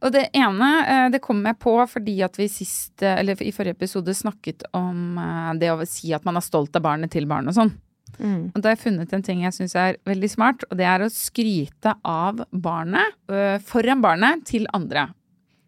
Og 0.04 0.12
det 0.12 0.26
ene, 0.36 0.68
eh, 0.84 1.06
det 1.10 1.22
kom 1.24 1.40
jeg 1.46 1.58
på 1.62 1.72
fordi 1.88 2.18
at 2.26 2.36
vi 2.38 2.46
sist, 2.52 3.02
eh, 3.02 3.16
eller 3.18 3.40
i 3.42 3.52
forrige 3.54 3.78
episode 3.78 4.14
snakket 4.14 4.66
om 4.76 5.18
eh, 5.18 5.54
det 5.58 5.72
å 5.72 5.86
si 5.88 6.12
at 6.14 6.26
man 6.28 6.36
er 6.36 6.44
stolt 6.44 6.76
av 6.76 6.84
barnet 6.84 7.10
til 7.14 7.26
barn 7.30 7.48
og 7.48 7.56
sånn. 7.56 7.72
mm. 8.18 8.52
Og 8.54 8.60
da 8.60 8.68
har 8.68 8.76
jeg 8.76 8.84
funnet 8.84 9.12
en 9.16 9.24
ting 9.24 9.42
jeg 9.42 9.56
syns 9.56 9.74
er 9.80 9.96
veldig 10.06 10.30
smart, 10.30 10.66
og 10.70 10.76
det 10.78 10.86
er 10.86 11.02
å 11.02 11.10
skryte 11.10 11.96
av 12.04 12.44
barnet 12.52 13.16
foran 13.64 14.04
barnet 14.04 14.44
til 14.46 14.68
andre. 14.76 15.08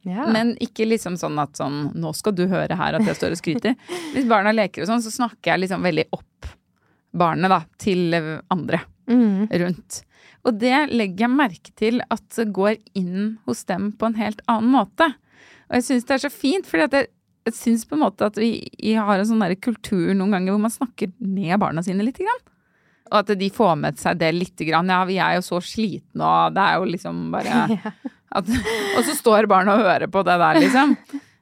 Ja. 0.06 0.28
Men 0.30 0.54
ikke 0.62 0.86
liksom 0.86 1.16
sånn 1.18 1.38
at 1.42 1.58
sånn 1.58 1.88
Nå 1.98 2.12
skal 2.14 2.36
du 2.38 2.44
høre 2.46 2.76
her 2.78 2.94
at 2.94 3.08
jeg 3.08 3.18
står 3.18 3.34
og 3.34 3.40
skryter. 3.40 3.74
Hvis 4.14 4.28
barna 4.30 4.52
leker 4.54 4.84
og 4.84 4.90
sånn, 4.92 5.02
så 5.02 5.10
snakker 5.14 5.52
jeg 5.52 5.64
liksom 5.64 5.82
veldig 5.86 6.06
opp 6.14 6.50
barnet 7.16 7.50
da, 7.50 7.62
til 7.80 8.14
andre 8.52 8.82
mm. 9.08 9.48
rundt. 9.62 10.02
Og 10.46 10.58
det 10.60 10.74
legger 10.92 11.26
jeg 11.26 11.34
merke 11.34 11.74
til 11.78 12.02
at 12.06 12.24
det 12.36 12.50
går 12.54 12.76
inn 12.98 13.36
hos 13.48 13.64
dem 13.66 13.90
på 13.98 14.10
en 14.10 14.18
helt 14.18 14.42
annen 14.50 14.70
måte. 14.76 15.08
Og 15.66 15.78
jeg 15.78 15.86
syns 15.88 16.06
det 16.06 16.18
er 16.18 16.26
så 16.26 16.30
fint, 16.30 16.68
fordi 16.68 16.86
jeg, 16.86 17.08
jeg 17.48 17.56
syns 17.56 17.86
på 17.88 17.96
en 17.96 18.04
måte 18.04 18.28
at 18.28 18.38
vi, 18.38 18.52
har 18.94 19.16
en 19.16 19.26
sånn 19.26 19.42
der 19.42 19.56
kultur 19.58 20.12
noen 20.14 20.36
ganger 20.36 20.54
hvor 20.54 20.62
man 20.68 20.74
snakker 20.74 21.10
ned 21.18 21.58
barna 21.62 21.82
sine 21.82 22.06
litt. 22.06 22.20
Grann. 22.22 22.44
Og 23.10 23.18
at 23.22 23.32
de 23.38 23.48
får 23.54 23.74
med 23.80 23.98
seg 24.02 24.20
det 24.22 24.32
lite 24.34 24.68
grann. 24.68 24.90
Ja, 24.90 25.02
vi 25.08 25.18
er 25.22 25.38
jo 25.38 25.46
så 25.46 25.60
slitne, 25.62 26.26
og 26.26 26.54
det 26.54 26.62
er 26.62 26.78
jo 26.78 26.88
liksom 26.94 27.26
bare 27.34 27.66
at, 28.30 28.50
Og 28.96 29.06
så 29.06 29.14
står 29.16 29.48
barna 29.50 29.76
og 29.76 29.86
hører 29.86 30.10
på 30.10 30.24
det 30.26 30.36
der, 30.42 30.60
liksom. 30.64 30.96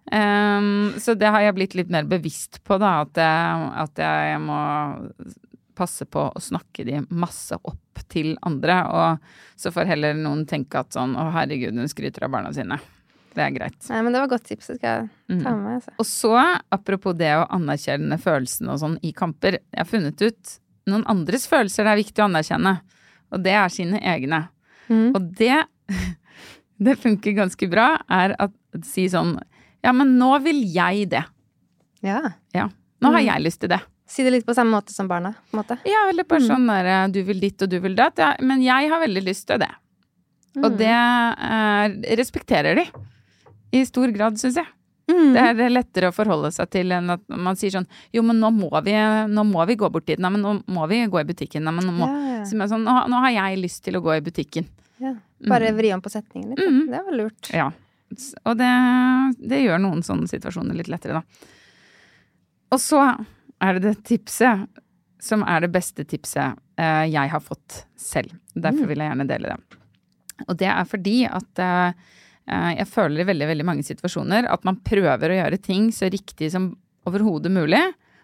Um, 0.04 0.92
så 1.00 1.14
det 1.16 1.30
har 1.32 1.46
jeg 1.46 1.56
blitt 1.56 1.74
litt 1.78 1.90
mer 1.92 2.06
bevisst 2.08 2.60
på, 2.66 2.78
da. 2.82 3.00
At 3.06 3.20
jeg, 3.20 3.70
at 3.84 4.04
jeg 4.04 4.40
må 4.44 4.60
passe 5.74 6.06
på 6.06 6.28
å 6.30 6.40
snakke 6.42 6.84
de 6.86 7.00
masse 7.10 7.56
opp 7.56 8.02
til 8.12 8.34
andre. 8.46 8.80
Og 8.90 9.60
så 9.60 9.72
får 9.74 9.90
heller 9.90 10.18
noen 10.18 10.44
tenke 10.50 10.82
at 10.84 10.94
sånn 10.94 11.16
Å, 11.18 11.30
herregud, 11.34 11.76
hun 11.78 11.90
skryter 11.90 12.28
av 12.28 12.34
barna 12.36 12.52
sine. 12.54 12.78
Det 13.34 13.42
er 13.42 13.54
greit. 13.56 13.78
Nei, 13.90 14.00
men 14.06 14.14
det 14.14 14.20
var 14.22 14.30
godt 14.30 14.46
tips. 14.46 14.70
Det 14.70 14.76
skal 14.78 15.08
jeg 15.08 15.40
ta 15.42 15.54
med 15.56 15.64
meg. 15.64 15.78
Altså. 15.80 15.94
Og 15.98 16.06
så, 16.06 16.34
apropos 16.74 17.16
det 17.18 17.32
å 17.34 17.46
anerkjenne 17.56 18.18
følelsene 18.22 18.76
og 18.76 18.82
sånn 18.84 18.98
i 19.02 19.10
kamper. 19.16 19.58
Jeg 19.58 19.80
har 19.80 19.90
funnet 19.90 20.22
ut 20.22 20.58
noen 20.90 21.06
andres 21.10 21.48
følelser 21.48 21.86
det 21.86 21.94
er 21.94 22.02
viktig 22.02 22.22
å 22.22 22.28
anerkjenne. 22.28 22.74
Og 23.34 23.42
det 23.42 23.56
er 23.58 23.72
sine 23.72 24.00
egne. 24.06 24.44
Mm. 24.86 25.08
Og 25.16 25.32
det, 25.40 25.56
det 26.84 26.96
funker 27.00 27.34
ganske 27.36 27.68
bra, 27.72 27.88
er 28.12 28.36
å 28.40 28.50
si 28.84 29.06
sånn 29.12 29.36
Ja, 29.84 29.92
men 29.92 30.14
nå 30.18 30.30
vil 30.44 30.62
jeg 30.72 31.10
det. 31.12 31.24
Ja. 32.04 32.20
Ja. 32.54 32.68
Nå 33.02 33.10
Mm. 33.10 33.14
har 33.18 33.22
jeg 33.26 33.42
lyst 33.44 33.60
til 33.60 33.68
det. 33.74 33.80
Si 34.06 34.22
det 34.24 34.30
litt 34.32 34.46
på 34.46 34.54
samme 34.56 34.72
måte 34.72 34.92
som 34.92 35.08
barna. 35.08 35.34
på 35.50 35.58
måte. 35.58 35.76
Ja, 35.84 36.06
eller 36.08 36.24
bare 36.24 36.40
sånn 36.44 36.66
der 36.68 37.08
du 37.12 37.22
vil 37.24 37.40
ditt 37.40 37.60
og 37.62 37.68
du 37.72 37.78
vil 37.80 37.94
datt. 37.96 38.16
Ja, 38.18 38.34
men 38.40 38.62
jeg 38.64 38.88
har 38.92 39.00
veldig 39.02 39.22
lyst 39.24 39.46
til 39.48 39.58
det. 39.60 39.68
Og 40.56 40.76
det 40.78 40.86
er, 40.88 41.94
respekterer 42.16 42.76
de. 42.78 42.84
I 43.72 43.82
stor 43.84 44.08
grad, 44.14 44.36
syns 44.38 44.54
jeg. 44.60 44.66
Mm. 45.10 45.32
Det 45.34 45.42
er 45.64 45.68
lettere 45.72 46.08
å 46.08 46.14
forholde 46.16 46.48
seg 46.54 46.70
til 46.72 46.92
enn 46.96 47.10
at 47.12 47.20
man 47.28 47.56
sier 47.60 47.74
sånn 47.74 47.86
Jo, 48.14 48.22
men 48.24 48.38
nå 48.40 48.48
må 48.54 48.70
vi, 48.86 48.92
nå 49.28 49.42
må 49.44 49.66
vi 49.68 49.76
gå 49.76 49.90
bort 49.92 50.06
dit. 50.08 50.18
Nei, 50.18 50.30
men 50.30 50.40
nå 50.40 50.54
må 50.72 50.86
vi 50.88 51.02
gå 51.12 51.20
i 51.20 51.26
butikken. 51.28 51.62
Nei, 51.66 51.72
men 51.76 51.84
nå 51.84 51.92
må 51.92 52.06
Ja, 52.08 52.38
ja. 52.38 52.44
Sånn, 52.68 52.84
nå, 52.86 52.94
nå 53.12 53.20
har 53.20 53.30
jeg 53.34 53.60
lyst 53.60 53.82
til 53.84 53.98
å 53.98 54.02
gå 54.04 54.16
i 54.16 54.22
butikken. 54.24 54.64
Ja. 55.02 55.12
Bare 55.50 55.72
vri 55.76 55.92
om 55.94 56.02
på 56.04 56.12
setningen 56.12 56.54
litt. 56.54 56.62
Mm. 56.62 56.86
Det 56.92 57.02
var 57.06 57.18
lurt. 57.18 57.50
Ja. 57.54 57.70
Og 58.44 58.56
det, 58.58 58.72
det 59.50 59.62
gjør 59.64 59.82
noen 59.82 60.04
sånne 60.06 60.30
situasjoner 60.30 60.76
litt 60.78 60.90
lettere, 60.92 61.20
da. 61.20 61.50
Og 62.74 62.80
så 62.82 63.00
er 63.62 63.76
det 63.76 63.84
det 63.84 63.96
tipset 64.08 64.64
som 65.24 65.44
er 65.48 65.64
det 65.64 65.72
beste 65.72 66.04
tipset 66.08 66.58
eh, 66.80 67.06
jeg 67.08 67.32
har 67.32 67.42
fått 67.42 67.84
selv. 67.96 68.34
Derfor 68.52 68.90
vil 68.90 69.00
jeg 69.00 69.10
gjerne 69.12 69.28
dele 69.28 69.54
det. 69.54 69.80
Og 70.48 70.56
det 70.60 70.68
er 70.70 70.88
fordi 70.88 71.18
at 71.28 71.62
eh, 71.62 72.08
eh, 72.50 72.70
jeg 72.80 72.90
føler 72.90 73.22
i 73.22 73.28
veldig, 73.30 73.48
veldig 73.52 73.66
mange 73.68 73.86
situasjoner 73.86 74.50
at 74.50 74.66
man 74.68 74.80
prøver 74.84 75.32
å 75.32 75.38
gjøre 75.38 75.60
ting 75.64 75.88
så 75.94 76.10
riktig 76.12 76.50
som 76.52 76.72
overhodet 77.08 77.52
mulig, 77.52 77.80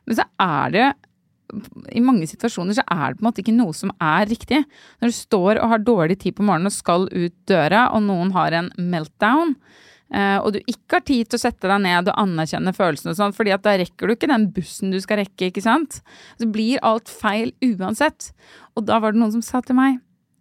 men 0.08 0.18
så 0.18 0.26
er 0.40 0.74
det 0.74 0.88
i 1.92 2.02
mange 2.04 2.28
situasjoner 2.30 2.76
så 2.78 2.84
er 2.86 3.04
det 3.10 3.18
på 3.18 3.24
en 3.24 3.28
måte 3.28 3.42
ikke 3.44 3.56
noe 3.56 3.76
som 3.76 3.92
er 3.96 4.28
riktig. 4.30 4.62
Når 5.00 5.12
du 5.12 5.16
står 5.16 5.60
og 5.60 5.70
har 5.74 5.84
dårlig 5.84 6.18
tid 6.22 6.36
på 6.38 6.46
morgenen 6.46 6.70
og 6.70 6.76
skal 6.76 7.06
ut 7.10 7.36
døra, 7.50 7.88
og 7.94 8.04
noen 8.06 8.32
har 8.36 8.56
en 8.56 8.70
meltdown, 8.78 9.54
eh, 10.14 10.36
og 10.38 10.54
du 10.54 10.60
ikke 10.62 10.98
har 10.98 11.06
tid 11.06 11.30
til 11.30 11.40
å 11.40 11.44
sette 11.44 11.70
deg 11.70 11.84
ned 11.86 12.10
og 12.10 12.20
anerkjenne 12.24 12.74
følelsene 12.76 13.14
og 13.14 13.20
sånn, 13.20 13.36
fordi 13.36 13.54
at 13.56 13.64
da 13.66 13.76
rekker 13.80 14.10
du 14.10 14.16
ikke 14.16 14.30
den 14.32 14.50
bussen 14.56 14.94
du 14.94 15.00
skal 15.02 15.22
rekke, 15.22 15.50
ikke 15.50 15.64
sant? 15.64 16.00
Så 16.40 16.50
blir 16.50 16.82
alt 16.86 17.10
feil 17.12 17.54
uansett. 17.64 18.32
Og 18.76 18.86
da 18.90 19.00
var 19.02 19.14
det 19.14 19.22
noen 19.22 19.34
som 19.38 19.46
sa 19.46 19.62
til 19.64 19.78
meg, 19.78 19.98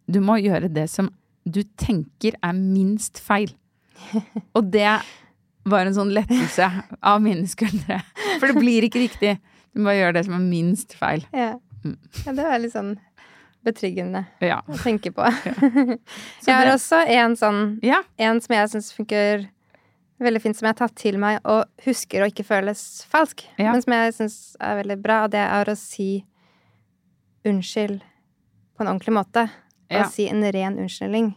du 0.09 0.21
må 0.25 0.39
gjøre 0.41 0.71
det 0.73 0.87
som 0.89 1.11
du 1.49 1.63
tenker 1.79 2.35
er 2.45 2.53
minst 2.57 3.21
feil. 3.23 3.51
Og 4.57 4.69
det 4.73 4.99
var 5.69 5.85
en 5.85 5.95
sånn 5.95 6.11
lettelse 6.15 6.67
av 7.11 7.21
mine 7.23 7.47
skuldre. 7.49 7.99
For 8.39 8.49
det 8.49 8.59
blir 8.59 8.87
ikke 8.87 9.03
riktig. 9.05 9.37
Du 9.75 9.83
må 9.85 9.93
gjøre 9.95 10.13
det 10.17 10.25
som 10.25 10.35
er 10.37 10.43
minst 10.43 10.95
feil. 10.97 11.25
Ja. 11.33 11.53
Mm. 11.85 11.95
ja, 12.25 12.33
det 12.35 12.43
var 12.43 12.59
litt 12.59 12.73
sånn 12.73 12.97
betryggende 13.63 14.25
Ja. 14.43 14.61
å 14.67 14.75
tenke 14.79 15.11
på. 15.15 15.23
Jeg 16.47 16.53
har 16.55 16.71
også 16.73 17.03
en 17.07 17.35
sånn 17.39 17.79
Ja. 17.85 18.01
En 18.17 18.41
som 18.41 18.55
jeg 18.55 18.69
syns 18.73 18.91
funker 18.95 19.47
veldig 20.19 20.41
fint, 20.43 20.57
som 20.57 20.67
jeg 20.67 20.75
har 20.75 20.79
tatt 20.87 20.95
til 20.99 21.17
meg 21.19 21.39
og 21.47 21.63
husker 21.85 22.23
å 22.23 22.27
ikke 22.27 22.43
føles 22.43 23.05
falsk, 23.07 23.45
men 23.57 23.81
som 23.81 23.93
jeg 23.95 24.15
syns 24.17 24.37
er 24.59 24.81
veldig 24.81 24.97
bra, 25.03 25.21
og 25.23 25.31
det 25.31 25.39
er 25.45 25.71
å 25.71 25.75
si 25.79 26.25
unnskyld 27.47 28.01
på 28.75 28.83
en 28.83 28.91
ordentlig 28.91 29.15
måte. 29.15 29.45
Og 29.89 30.11
si 30.11 30.27
en 30.29 30.43
ren 30.53 30.75
unnskyldning. 30.77 31.31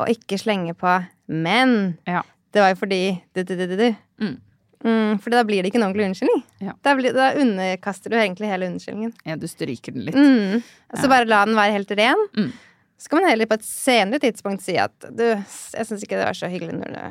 Og 0.00 0.08
ikke 0.14 0.38
slenge 0.40 0.74
på 0.74 0.92
'men'. 1.28 1.98
Ja. 2.06 2.22
Det 2.52 2.62
var 2.62 2.68
jo 2.70 2.74
fordi 2.80 3.20
du, 3.34 3.42
du, 3.42 3.54
du, 3.56 3.76
du. 3.76 3.94
Mm. 4.20 4.40
Mm, 4.84 5.18
for 5.20 5.30
da 5.34 5.42
blir 5.44 5.60
det 5.62 5.70
ikke 5.70 5.76
en 5.80 5.84
ordentlig 5.90 6.06
unnskyldning. 6.08 6.42
Ja. 6.64 6.72
Da, 6.82 6.94
blir, 6.96 7.12
da 7.12 7.30
underkaster 7.36 8.10
du 8.10 8.16
egentlig 8.16 8.48
hele 8.48 8.68
unnskyldningen. 8.70 9.12
ja, 9.28 9.36
du 9.36 9.46
stryker 9.50 9.92
den 9.92 10.06
litt. 10.06 10.16
Mm. 10.16 10.62
Så 10.94 11.02
så 11.04 11.10
bare 11.12 11.28
la 11.28 11.42
den 11.44 11.54
være 11.58 11.74
helt 11.76 11.90
ren. 11.98 12.22
Mm. 12.36 12.52
Så 13.00 13.08
kan 13.08 13.20
man 13.22 13.30
heller 13.30 13.46
på 13.48 13.56
et 13.58 13.64
senere 13.64 14.20
tidspunkt 14.20 14.62
si 14.64 14.76
at 14.80 14.92
du, 15.16 15.24
jeg 15.24 15.86
syns 15.88 16.02
ikke 16.04 16.16
det 16.20 16.24
var 16.28 16.36
så 16.36 16.48
hyggelig 16.52 16.74
når 16.78 16.94
det, 16.96 17.04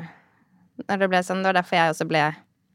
når 0.88 0.98
det 1.04 1.08
ble 1.12 1.22
sånn. 1.26 1.40
Det 1.42 1.50
var 1.52 1.58
derfor 1.60 1.78
jeg 1.80 1.94
også 1.96 2.08
ble 2.10 2.24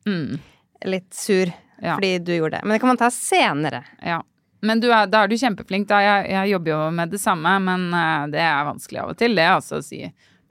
Mm. 0.06 0.40
litt 0.86 1.14
sur 1.18 1.50
Ja. 1.82 1.96
fordi 1.96 2.20
du 2.24 2.32
gjorde 2.36 2.60
det. 2.60 2.64
Men 2.64 2.76
det 2.76 2.80
kan 2.84 2.88
man 2.92 2.98
ta 2.98 3.08
senere. 3.10 3.84
Ja. 4.06 4.22
Men 4.62 4.80
du 4.80 4.88
er, 4.92 5.08
da 5.08 5.24
er 5.24 5.28
du 5.28 5.36
kjempeflink, 5.36 5.88
da. 5.90 5.98
Jeg, 6.00 6.30
jeg 6.32 6.52
jobber 6.54 6.72
jo 6.72 6.92
med 6.92 7.10
det 7.12 7.20
samme, 7.20 7.56
men 7.62 7.88
eh, 7.94 8.28
det 8.32 8.40
er 8.40 8.64
vanskelig 8.68 9.02
av 9.02 9.10
og 9.12 9.18
til, 9.20 9.36
det 9.36 9.48
altså 9.50 9.80
å 9.82 9.84
si 9.84 10.00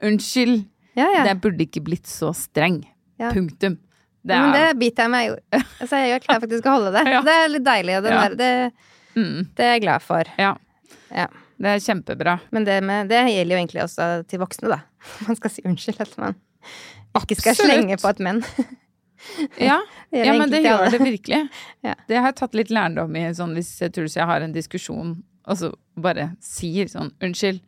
unnskyld. 0.05 0.65
Ja, 0.95 1.07
ja. 1.17 1.23
Det 1.27 1.37
burde 1.41 1.65
ikke 1.65 1.81
blitt 1.83 2.05
så 2.07 2.29
streng. 2.35 2.83
Ja. 3.19 3.31
Punktum. 3.31 3.77
Det 4.25 4.33
er... 4.33 4.41
Men 4.41 4.55
det 4.57 4.67
biter 4.81 5.05
jeg 5.05 5.11
meg 5.13 5.31
i. 5.31 5.63
Så 5.89 5.99
jeg 6.01 6.21
klarer 6.25 6.41
faktisk 6.45 6.65
å 6.69 6.75
holde 6.79 6.93
det. 6.95 7.03
Ja. 7.15 7.19
Det 7.25 7.33
er 7.43 7.49
litt 7.53 7.65
deilig, 7.67 7.97
og 7.99 8.05
den 8.07 8.15
Ja. 8.15 8.21
der, 8.25 8.37
det, 8.39 8.93
mm, 9.17 9.41
det 9.57 9.65
er 9.67 9.73
jeg 9.75 9.83
glad 9.85 10.05
for. 10.05 10.31
ja, 10.41 10.53
Ja. 11.13 11.27
det 11.61 11.73
er 11.75 11.83
kjempebra. 11.85 12.39
Men 12.55 12.65
det, 12.67 12.79
med, 12.83 13.11
det 13.13 13.21
gjelder 13.29 13.55
jo 13.55 13.59
egentlig 13.61 13.83
også 13.85 14.07
til 14.31 14.41
voksne, 14.41 14.71
da. 14.73 14.79
Man 15.27 15.37
skal 15.37 15.53
si 15.53 15.61
unnskyld 15.69 16.01
at 16.07 16.17
man 16.17 16.35
ikke 17.15 17.37
skal 17.37 17.53
Absolutt. 17.53 17.69
slenge 17.71 17.99
på 18.01 18.09
et 18.09 18.19
menn. 18.25 18.41
Ja, 19.61 19.77
ja 20.11 20.33
men 20.35 20.51
det 20.51 20.59
gjør 20.65 20.89
det 20.91 20.99
virkelig. 21.01 21.39
Ja. 21.85 21.93
Det 22.09 22.17
har 22.19 22.27
jeg 22.31 22.37
tatt 22.41 22.57
litt 22.57 22.73
lærdom 22.73 23.15
i, 23.17 23.23
sånn 23.37 23.53
hvis 23.57 23.69
jeg 23.81 23.93
tror 23.95 24.09
jeg 24.11 24.27
har 24.29 24.43
en 24.45 24.53
diskusjon, 24.53 25.13
og 25.47 25.57
så 25.61 25.69
bare 26.01 26.31
sier 26.43 26.89
sånn 26.91 27.13
unnskyld. 27.23 27.61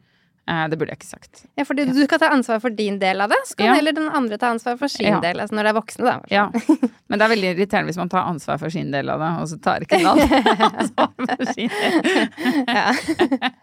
Eh, 0.47 0.67
det 0.71 0.77
burde 0.79 0.93
jeg 0.93 0.99
ikke 1.01 1.09
sagt. 1.09 1.41
Ja, 1.59 1.63
fordi 1.67 1.83
du 1.89 1.97
skal 2.05 2.19
ta 2.21 2.29
ansvar 2.31 2.61
for 2.63 2.69
din 2.71 2.99
del 3.01 3.19
av 3.21 3.29
det, 3.33 3.39
så 3.49 3.55
kan 3.59 3.67
Ja. 3.67 3.73
heller 3.75 3.91
den 3.91 4.07
andre 4.07 4.37
ta 4.39 4.47
ansvar 4.53 4.77
for 4.79 4.87
sin 4.87 5.07
Ja. 5.07 5.19
del. 5.19 5.39
Altså 5.43 5.55
når 5.57 5.63
det 5.63 5.69
er 5.73 5.79
voksne, 5.81 6.05
da. 6.05 6.21
Ja. 6.31 6.45
Men 7.09 7.19
det 7.19 7.25
er 7.25 7.33
veldig 7.35 7.49
irriterende 7.55 7.91
hvis 7.91 7.97
man 7.99 8.09
tar 8.09 8.23
ansvar 8.31 8.57
for 8.61 8.69
sin 8.71 8.91
del 8.91 9.09
av 9.09 9.19
det, 9.19 9.31
og 9.41 9.47
så 9.51 9.57
tar 9.61 9.79
ikke 9.83 9.99
den 9.99 10.07
ansvar 10.71 11.11
for 11.19 11.45
sin 11.51 11.69
del. 11.69 12.29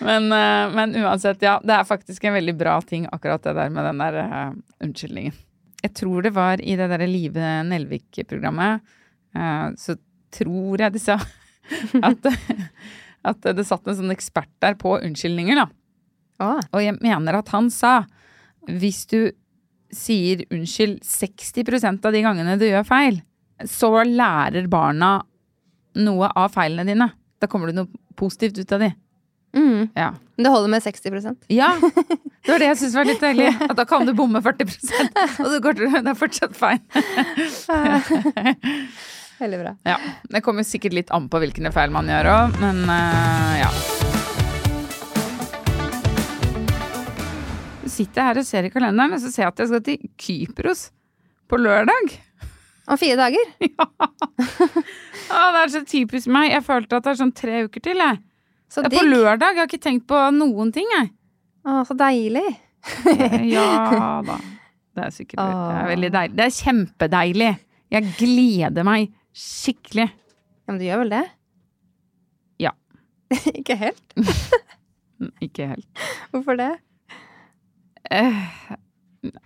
Men, 0.00 0.32
eh, 0.32 0.74
men 0.74 0.92
uansett, 0.96 1.42
ja. 1.42 1.56
Det 1.64 1.72
er 1.72 1.84
faktisk 1.88 2.24
en 2.24 2.34
veldig 2.36 2.54
bra 2.58 2.80
ting, 2.84 3.06
akkurat 3.12 3.42
det 3.42 3.54
der 3.56 3.70
med 3.72 3.84
den 3.88 3.98
der 3.98 4.18
uh, 4.28 4.52
unnskyldningen. 4.84 5.32
Jeg 5.82 5.94
tror 5.96 6.22
det 6.26 6.34
var 6.36 6.60
i 6.60 6.76
det 6.76 6.88
derre 6.92 7.06
Live 7.08 7.40
Nelvik-programmet, 7.70 8.80
uh, 9.36 9.70
så 9.80 9.96
tror 10.36 10.80
jeg 10.84 10.92
de 10.92 11.00
sa 11.00 11.16
at, 12.04 12.28
at 13.26 13.48
det 13.56 13.66
satt 13.66 13.86
en 13.88 13.98
sånn 13.98 14.14
ekspert 14.14 14.52
der 14.62 14.76
på 14.78 14.96
unnskyldninger, 15.00 15.58
da. 15.58 15.66
Ah. 16.42 16.60
Og 16.72 16.82
jeg 16.84 16.98
mener 17.00 17.38
at 17.38 17.48
han 17.54 17.70
sa 17.72 18.02
hvis 18.66 19.04
du 19.10 19.20
sier 19.94 20.42
unnskyld 20.52 21.00
60% 21.06 22.06
av 22.06 22.14
de 22.14 22.22
gangene 22.24 22.58
du 22.60 22.66
gjør 22.66 22.86
feil, 22.86 23.20
så 23.64 24.02
lærer 24.04 24.66
barna 24.68 25.20
noe 25.96 26.28
av 26.36 26.52
feilene 26.52 26.84
dine. 26.90 27.08
Da 27.40 27.48
kommer 27.48 27.70
det 27.70 27.78
noe 27.78 27.88
positivt 28.18 28.58
ut 28.58 28.72
av 28.72 28.84
de. 28.84 28.92
mm. 29.56 29.88
Ja. 29.96 30.12
Men 30.36 30.44
det 30.44 30.52
holder 30.52 30.68
med 30.68 30.82
60% 30.84 31.46
ja. 31.48 31.70
Det 32.44 32.52
var 32.52 32.60
det 32.60 32.66
jeg 32.68 32.78
syntes 32.80 32.96
var 32.98 33.08
litt 33.08 33.22
deilig. 33.22 33.48
At 33.64 33.76
da 33.78 33.86
kan 33.88 34.04
du 34.06 34.12
bomme 34.16 34.42
40% 34.44 35.40
og 35.42 35.48
så 35.50 35.60
går 35.64 35.78
det, 35.78 35.88
det 35.96 36.12
er 36.12 36.18
fortsatt 36.18 36.56
feil. 36.56 36.78
Veldig 39.38 39.58
bra. 39.60 39.72
Ja. 39.84 39.96
Det 40.32 40.40
kommer 40.44 40.64
sikkert 40.64 40.94
litt 40.96 41.10
an 41.14 41.28
på 41.28 41.40
hvilke 41.42 41.72
feil 41.74 41.92
man 41.92 42.08
gjør 42.08 42.30
òg, 42.32 42.60
men 42.62 42.78
uh, 42.88 43.54
ja. 43.60 43.70
Så 47.82 47.92
sitter 47.92 48.22
jeg 48.22 48.28
her 48.30 48.40
og 48.40 48.46
ser 48.48 48.68
i 48.68 48.72
kalenderen, 48.72 49.16
og 49.16 49.20
så 49.22 49.32
ser 49.32 49.46
jeg 49.46 49.52
at 49.52 49.60
jeg 49.62 49.72
skal 49.72 49.84
til 49.86 50.08
Kypros 50.20 50.86
på 51.50 51.60
lørdag. 51.60 52.16
Om 52.86 52.98
fire 53.00 53.18
dager? 53.18 53.52
Å, 55.26 55.38
det 55.52 55.60
er 55.60 55.72
så 55.74 55.82
typisk 55.86 56.30
meg. 56.32 56.52
Jeg 56.52 56.64
følte 56.66 56.98
at 56.98 57.06
det 57.06 57.12
er 57.12 57.20
sånn 57.20 57.34
tre 57.34 57.64
uker 57.66 57.82
til, 57.82 58.00
jeg. 58.02 58.20
Så 58.70 58.82
Det 58.82 58.92
er 58.92 59.00
på 59.00 59.06
lørdag. 59.08 59.52
Jeg 59.52 59.62
har 59.62 59.68
ikke 59.70 59.82
tenkt 59.82 60.06
på 60.10 60.20
noen 60.34 60.72
ting, 60.74 60.86
jeg. 60.96 61.10
Å, 61.66 61.82
så 61.86 61.96
deilig. 61.98 62.46
Ja 63.50 63.66
da. 64.28 64.38
Det 64.96 65.02
er 65.04 65.12
sikkert 65.12 65.40
det 65.42 65.76
er 65.76 65.88
veldig 65.90 66.10
deilig. 66.14 66.36
Det 66.38 66.44
er 66.46 66.54
kjempedeilig. 66.56 67.52
Jeg 67.92 68.12
gleder 68.18 68.86
meg 68.86 69.10
skikkelig. 69.36 70.08
Ja, 70.08 70.72
men 70.72 70.80
du 70.80 70.86
gjør 70.86 71.02
vel 71.04 71.12
det? 71.12 71.24
Ja. 72.62 72.72
ikke 73.58 73.76
helt? 73.80 74.16
Ikke 75.44 75.70
helt. 75.70 76.02
Hvorfor 76.32 76.58
det? 76.60 76.72
Eh, 78.12 78.42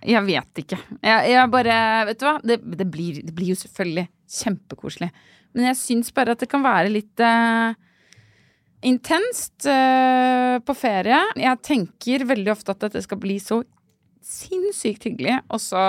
Jeg 0.03 0.23
vet 0.27 0.59
ikke. 0.63 0.77
Jeg, 0.99 1.29
jeg 1.31 1.51
bare 1.53 1.75
Vet 2.09 2.19
du 2.19 2.25
hva? 2.27 2.33
Det, 2.43 2.57
det, 2.77 2.87
blir, 2.91 3.21
det 3.23 3.33
blir 3.37 3.53
jo 3.53 3.59
selvfølgelig 3.61 4.03
kjempekoselig. 4.41 5.07
Men 5.55 5.69
jeg 5.69 5.79
syns 5.79 6.11
bare 6.15 6.35
at 6.35 6.43
det 6.43 6.49
kan 6.51 6.63
være 6.63 6.91
litt 6.91 7.23
uh, 7.23 7.71
intenst 8.87 9.65
uh, 9.67 10.59
på 10.63 10.75
ferie. 10.77 11.17
Jeg 11.39 11.63
tenker 11.67 12.27
veldig 12.29 12.53
ofte 12.53 12.75
at 12.75 12.85
dette 12.85 13.01
skal 13.03 13.19
bli 13.23 13.39
så 13.43 13.61
sinnssykt 14.21 15.07
hyggelig, 15.09 15.39
og 15.49 15.59
så 15.63 15.81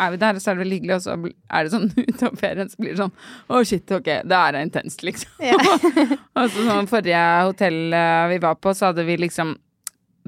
er 0.00 0.14
vi 0.14 0.20
der, 0.20 0.36
og 0.36 0.42
så 0.42 0.50
er 0.50 0.56
det 0.56 0.64
veldig 0.64 0.78
hyggelig, 0.80 0.94
og 0.96 1.02
så 1.04 1.14
er 1.14 1.66
det 1.66 1.74
sånn 1.74 1.90
utover 2.10 2.38
ferien 2.40 2.70
så 2.70 2.80
blir 2.80 2.94
det 2.94 3.00
sånn 3.02 3.12
Å, 3.46 3.60
shit, 3.68 3.96
ok, 3.98 4.10
det 4.26 4.38
er 4.40 4.60
intenst, 4.60 5.04
liksom. 5.06 5.44
og 6.38 6.48
så 6.48 6.68
sånn 6.70 6.90
forrige 6.90 7.26
hotell 7.48 7.82
eh, 7.94 8.24
vi 8.34 8.40
var 8.42 8.58
på, 8.58 8.74
så 8.74 8.90
hadde 8.90 9.06
vi 9.06 9.18
liksom 9.22 9.54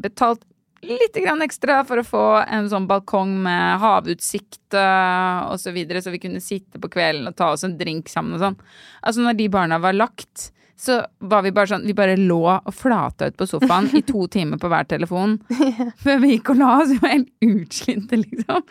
betalt 0.02 0.44
litt 0.86 1.16
grann 1.18 1.42
ekstra 1.42 1.80
for 1.88 2.00
å 2.00 2.06
få 2.06 2.24
en 2.44 2.68
sånn 2.70 2.86
balkong 2.86 3.32
med 3.46 3.80
havutsikt 3.82 4.76
uh, 4.76 5.48
og 5.50 5.60
så 5.60 5.72
videre, 5.74 6.02
så 6.04 6.12
vi 6.14 6.20
kunne 6.22 6.42
sitte 6.44 6.80
på 6.82 6.90
kvelden 6.92 7.30
og 7.30 7.36
ta 7.38 7.48
oss 7.54 7.64
en 7.66 7.78
drink 7.80 8.10
sammen 8.12 8.36
og 8.36 8.44
sånn. 8.44 8.58
Altså 9.02 9.24
når 9.24 9.38
de 9.40 9.48
barna 9.52 9.80
var 9.82 9.96
lagt, 9.96 10.50
så 10.76 10.98
var 11.24 11.42
vi 11.42 11.52
bare 11.56 11.70
sånn 11.70 11.86
Vi 11.88 11.94
bare 11.96 12.18
lå 12.20 12.42
og 12.52 12.74
flata 12.74 13.30
ut 13.30 13.36
på 13.38 13.46
sofaen 13.48 13.88
i 13.96 14.02
to 14.04 14.26
timer 14.36 14.60
på 14.60 14.68
hver 14.68 14.88
telefon 14.88 15.38
før 16.04 16.20
vi 16.22 16.34
gikk 16.34 16.52
og 16.52 16.60
la 16.60 16.72
oss. 16.82 16.92
Vi 16.92 17.00
var 17.02 17.14
helt 17.14 17.32
utslitte, 17.46 18.20
liksom. 18.20 18.64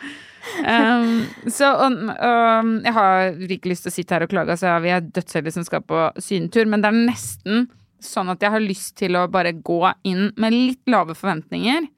Um, 0.62 1.24
så 1.50 1.72
og, 1.74 1.96
um, 2.14 2.76
jeg 2.84 2.94
har 2.94 3.40
ikke 3.56 3.72
lyst 3.72 3.86
til 3.86 3.90
å 3.90 3.96
sitte 3.96 4.14
her 4.14 4.26
og 4.26 4.30
klage, 4.30 4.54
altså 4.54 4.76
vi 4.84 4.92
er 4.94 5.02
dødsheldige 5.02 5.56
som 5.56 5.66
skal 5.66 5.82
på 5.82 6.04
syntur, 6.22 6.70
men 6.70 6.84
det 6.84 6.92
er 6.92 7.00
nesten 7.08 7.66
sånn 8.02 8.30
at 8.30 8.44
jeg 8.44 8.54
har 8.54 8.62
lyst 8.62 8.94
til 9.00 9.18
å 9.18 9.26
bare 9.32 9.56
gå 9.56 9.80
inn 10.06 10.30
med 10.38 10.54
litt 10.54 10.92
lave 10.92 11.16
forventninger, 11.18 11.88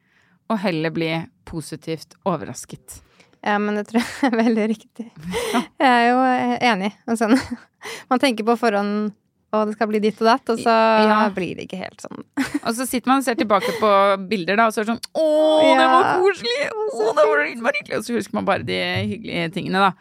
og 0.49 0.63
heller 0.63 0.95
bli 0.97 1.11
positivt 1.49 2.17
overrasket. 2.25 3.03
Ja, 3.45 3.59
men 3.61 3.77
det 3.79 3.89
tror 3.91 4.01
jeg 4.01 4.31
er 4.33 4.41
veldig 4.41 4.67
riktig. 4.73 5.07
Jeg 5.79 5.89
er 5.89 6.07
jo 6.09 6.23
enig. 6.73 6.95
Og 7.07 7.21
sånn, 7.21 7.37
man 8.11 8.23
tenker 8.23 8.47
på 8.49 8.57
forhånd 8.59 9.13
å, 9.49 9.63
det 9.65 9.75
skal 9.79 9.89
bli 9.89 10.01
ditt 10.05 10.19
og 10.21 10.27
datt, 10.29 10.51
og 10.53 10.59
så 10.61 10.73
Ja. 11.07 11.19
blir 11.33 11.55
det 11.57 11.65
ikke 11.69 11.79
helt 11.81 12.03
sånn. 12.05 12.21
Og 12.69 12.75
så 12.77 12.85
sitter 12.85 13.09
man 13.09 13.23
og 13.23 13.25
ser 13.25 13.39
tilbake 13.39 13.73
på 13.81 13.91
bilder, 14.29 14.59
da, 14.61 14.67
og 14.69 14.75
så 14.75 14.83
er 14.83 14.85
det 14.85 14.93
sånn 14.93 15.23
Å, 15.23 15.27
det 15.79 15.87
var 15.89 16.09
koselig! 16.21 16.57
Å, 16.69 17.07
det 17.17 17.25
var 17.31 17.43
innmari 17.49 17.81
hyggelig! 17.81 18.01
Og 18.01 18.05
så 18.05 18.17
husker 18.19 18.37
man 18.37 18.49
bare 18.51 18.67
de 18.69 18.77
hyggelige 19.09 19.53
tingene, 19.57 19.87
da. 19.89 19.93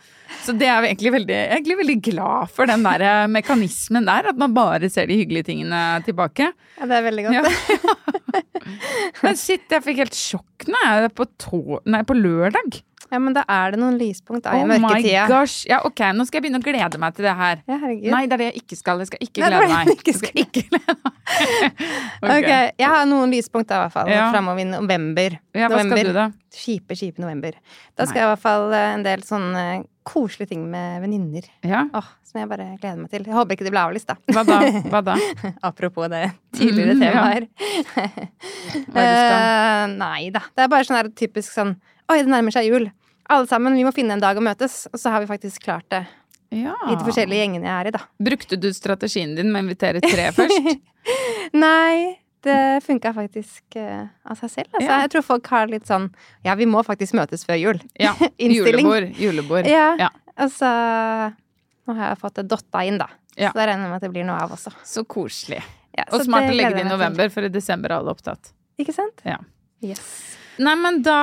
Så 0.44 0.52
det 0.60 0.68
er 0.68 0.82
vi 0.84 0.90
egentlig 0.92 1.14
veldig, 1.16 1.38
egentlig 1.56 1.78
veldig 1.80 1.98
glad 2.10 2.52
for 2.52 2.68
den 2.68 2.84
der 2.84 3.06
eh, 3.08 3.28
mekanismen 3.32 4.10
der, 4.10 4.28
at 4.34 4.42
man 4.42 4.52
bare 4.58 4.90
ser 4.92 5.08
de 5.08 5.16
hyggelige 5.22 5.48
tingene 5.54 5.80
tilbake. 6.04 6.50
Ja, 6.82 6.90
det 6.92 7.00
er 7.00 7.08
veldig 7.08 7.28
godt. 7.30 7.38
Ja. 7.40 7.96
Men 9.24 9.40
shit, 9.40 9.64
jeg 9.72 9.84
fikk 9.86 10.04
helt 10.04 10.18
sjokk 10.18 10.68
nå, 10.68 10.82
jeg 10.84 11.14
på, 11.16 11.26
to, 11.40 11.62
nei, 11.88 12.04
på 12.08 12.18
lørdag. 12.18 12.82
Ja, 13.08 13.22
men 13.24 13.32
da 13.32 13.46
er 13.48 13.72
det 13.72 13.78
noen 13.80 13.96
lyspunkt 13.96 14.44
da, 14.44 14.52
i 14.58 14.66
Oh 14.66 14.68
my 14.68 14.82
mørketida. 14.84 15.28
gosh. 15.32 15.62
Ja, 15.70 15.78
ok, 15.88 16.02
nå 16.12 16.26
skal 16.28 16.42
jeg 16.42 16.44
begynne 16.50 16.60
å 16.60 16.66
glede 16.66 17.00
meg 17.00 17.16
til 17.16 17.24
det 17.24 17.36
her. 17.40 17.62
Ja, 17.64 17.78
herregud. 17.80 18.10
Nei, 18.12 18.20
det 18.28 18.36
er 18.36 18.42
det 18.42 18.48
jeg 18.50 18.64
ikke 18.66 18.78
skal. 18.82 19.00
Jeg 19.00 19.08
skal 19.14 19.22
ikke 19.24 19.37
Nei, 19.42 19.50
det 19.50 19.60
glede 19.62 19.78
meg. 19.78 19.92
ikke 19.98 20.14
skal 20.18 20.42
ikke 20.44 20.64
glede 20.70 20.96
meg. 21.04 21.14
Ok, 22.38 22.48
jeg 22.80 22.88
har 22.90 23.06
noen 23.10 23.32
lyspunkter 23.34 23.76
i 23.78 23.82
hvert 23.86 23.94
fall, 23.94 24.10
Ja. 24.10 24.30
framover 24.34 24.62
i 24.64 24.68
november. 24.70 25.36
Ja, 25.58 25.68
hva 25.70 25.82
skal 25.84 26.08
du 26.08 26.14
da? 26.16 26.28
Kjipe, 26.58 26.96
kjipe 26.98 27.22
november. 27.22 27.54
Da 27.98 28.06
skal 28.08 28.22
jeg 28.22 28.28
i 28.28 28.32
hvert 28.32 28.42
fall 28.44 28.72
eh, 28.74 28.94
en 28.96 29.04
del 29.06 29.22
sånne 29.28 29.66
koselige 30.08 30.50
ting 30.54 30.64
med 30.72 31.02
venninner. 31.04 31.46
Ja, 31.68 31.84
Oh, 31.94 32.08
som 32.24 32.40
jeg 32.42 32.50
bare 32.50 32.70
gleder 32.80 32.98
meg 33.02 33.12
til. 33.12 33.26
Jeg 33.28 33.36
håper 33.36 33.58
ikke 33.58 33.68
det 33.68 33.74
blir 33.76 33.84
avlyst, 33.84 34.08
da. 34.08 34.16
hva 34.34 34.44
da? 34.48 34.60
Hva 34.88 35.02
da? 35.12 35.18
Apropos 35.70 36.08
det 36.12 36.24
tidligere 36.56 36.96
Mm, 36.96 37.04
ja. 37.04 37.26
her. 37.28 37.48
Hva 37.94 38.06
er 38.06 39.10
det 39.10 39.12
du 39.12 39.22
skal? 39.22 39.42
Eh, 39.78 39.84
nei 39.98 40.30
da. 40.34 40.42
Det 40.56 40.64
er 40.66 40.72
bare 40.72 40.88
sånn 40.88 40.98
her 41.00 41.10
typisk 41.16 41.54
sånn 41.54 41.76
Oi, 42.10 42.22
det 42.24 42.32
nærmer 42.32 42.56
seg 42.56 42.70
jul. 42.70 42.88
Alle 43.28 43.48
sammen, 43.52 43.76
vi 43.76 43.84
må 43.84 43.92
finne 43.92 44.16
en 44.16 44.22
dag 44.24 44.38
å 44.40 44.44
møtes. 44.44 44.86
Og 44.94 45.00
så 45.02 45.12
har 45.12 45.20
vi 45.20 45.28
faktisk 45.28 45.60
klart 45.66 45.84
det 45.92 46.06
Ja. 46.54 46.76
i 46.88 46.96
de 46.96 47.04
forskjellige 47.04 47.42
gjengene 47.44 47.68
jeg 47.68 47.74
er 47.82 47.90
i, 47.90 47.92
da. 47.98 48.00
Brukte 48.24 48.56
du 48.60 48.70
strategien 48.76 49.34
din 49.36 49.52
med 49.52 49.60
å 49.62 49.66
invitere 49.68 50.00
tre 50.04 50.30
først? 50.36 50.70
Nei, 51.66 52.20
det 52.48 52.60
funka 52.86 53.12
faktisk 53.16 53.76
uh, 53.76 54.06
av 54.24 54.40
seg 54.40 54.54
selv. 54.54 54.70
Altså, 54.72 54.88
Ja. 54.88 55.00
Jeg 55.04 55.12
tror 55.16 55.26
folk 55.28 55.48
har 55.52 55.68
litt 55.72 55.88
sånn 55.90 56.10
Ja, 56.46 56.56
vi 56.56 56.68
må 56.70 56.84
faktisk 56.88 57.18
møtes 57.20 57.44
før 57.48 57.60
jul. 57.60 57.82
Ja. 58.00 58.14
Innstilling. 58.38 58.86
Julebord. 58.86 59.10
Julebord. 59.20 59.68
Ja. 59.72 59.90
Ja. 60.00 60.10
Altså 60.38 60.70
Nå 61.88 61.96
har 61.98 62.12
jeg 62.14 62.20
fått 62.22 62.40
det 62.42 62.48
dotta 62.52 62.84
inn, 62.88 63.00
da. 63.00 63.08
Ja. 63.38 63.52
Så 63.52 63.60
da 63.62 63.68
regner 63.70 63.88
jeg 63.88 63.92
med 63.92 64.00
at 64.00 64.06
det 64.08 64.12
blir 64.12 64.26
noe 64.28 64.40
av 64.44 64.56
også. 64.56 64.74
Så 64.88 65.04
koselig. 65.08 65.62
Ja, 65.96 66.04
Og 66.12 66.24
smart 66.26 66.50
å 66.50 66.56
legge 66.56 66.76
det 66.76 66.84
i 66.84 66.90
november, 66.90 67.30
for 67.34 67.48
i 67.48 67.50
desember 67.50 67.94
er 67.94 68.02
alle 68.02 68.12
opptatt. 68.14 68.52
Ikke 68.82 68.94
sant? 68.94 69.24
Ja. 69.26 69.38
Yes. 69.82 70.04
Nei, 70.58 70.74
men 70.80 71.02
da 71.06 71.18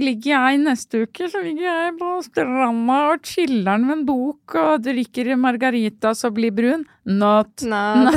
ligger 0.00 0.32
jeg 0.32 0.60
neste 0.64 1.04
uke 1.06 1.28
Så 1.30 1.40
ligger 1.44 1.66
jeg 1.68 1.94
på 2.00 2.10
stranda 2.26 2.98
og 3.12 3.24
chiller'n 3.26 3.86
med 3.86 3.96
en 4.00 4.04
bok 4.08 4.56
og 4.60 4.84
drikker 4.84 5.32
margaritas 5.40 6.24
og 6.28 6.36
blir 6.36 6.52
brun. 6.54 6.84
Not. 7.06 7.64
Not. 7.64 8.14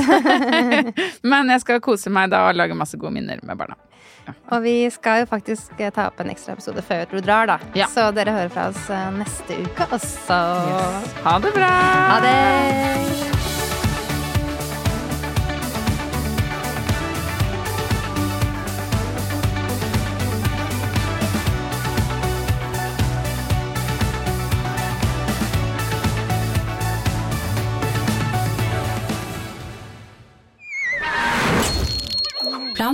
Men 1.32 1.53
jeg 1.53 1.63
skal 1.63 1.82
kose 1.84 2.12
meg 2.13 2.34
da 2.34 2.47
og 2.49 2.58
lage 2.60 2.77
masse 2.77 2.99
gode 2.99 3.15
minner 3.15 3.41
med 3.45 3.60
barna. 3.60 3.77
Og 4.51 4.63
vi 4.63 4.75
skal 4.93 5.23
jo 5.23 5.29
faktisk 5.32 5.79
eh, 5.79 5.91
ta 5.91 6.08
opp 6.12 6.21
en 6.23 6.32
ekstra 6.32 6.56
episode 6.56 6.84
før 6.86 7.06
du 7.12 7.19
drar, 7.19 7.49
da. 7.49 7.60
Ja. 7.75 7.89
Så 7.91 8.08
dere 8.15 8.36
hører 8.36 8.53
fra 8.53 8.69
oss 8.71 8.88
eh, 8.88 9.12
neste 9.19 9.60
uke 9.65 9.89
også. 9.91 10.41
Ha 11.27 11.38
det 11.43 11.56
bra! 11.58 11.75
Ha 12.13 12.19
det! 12.23 13.33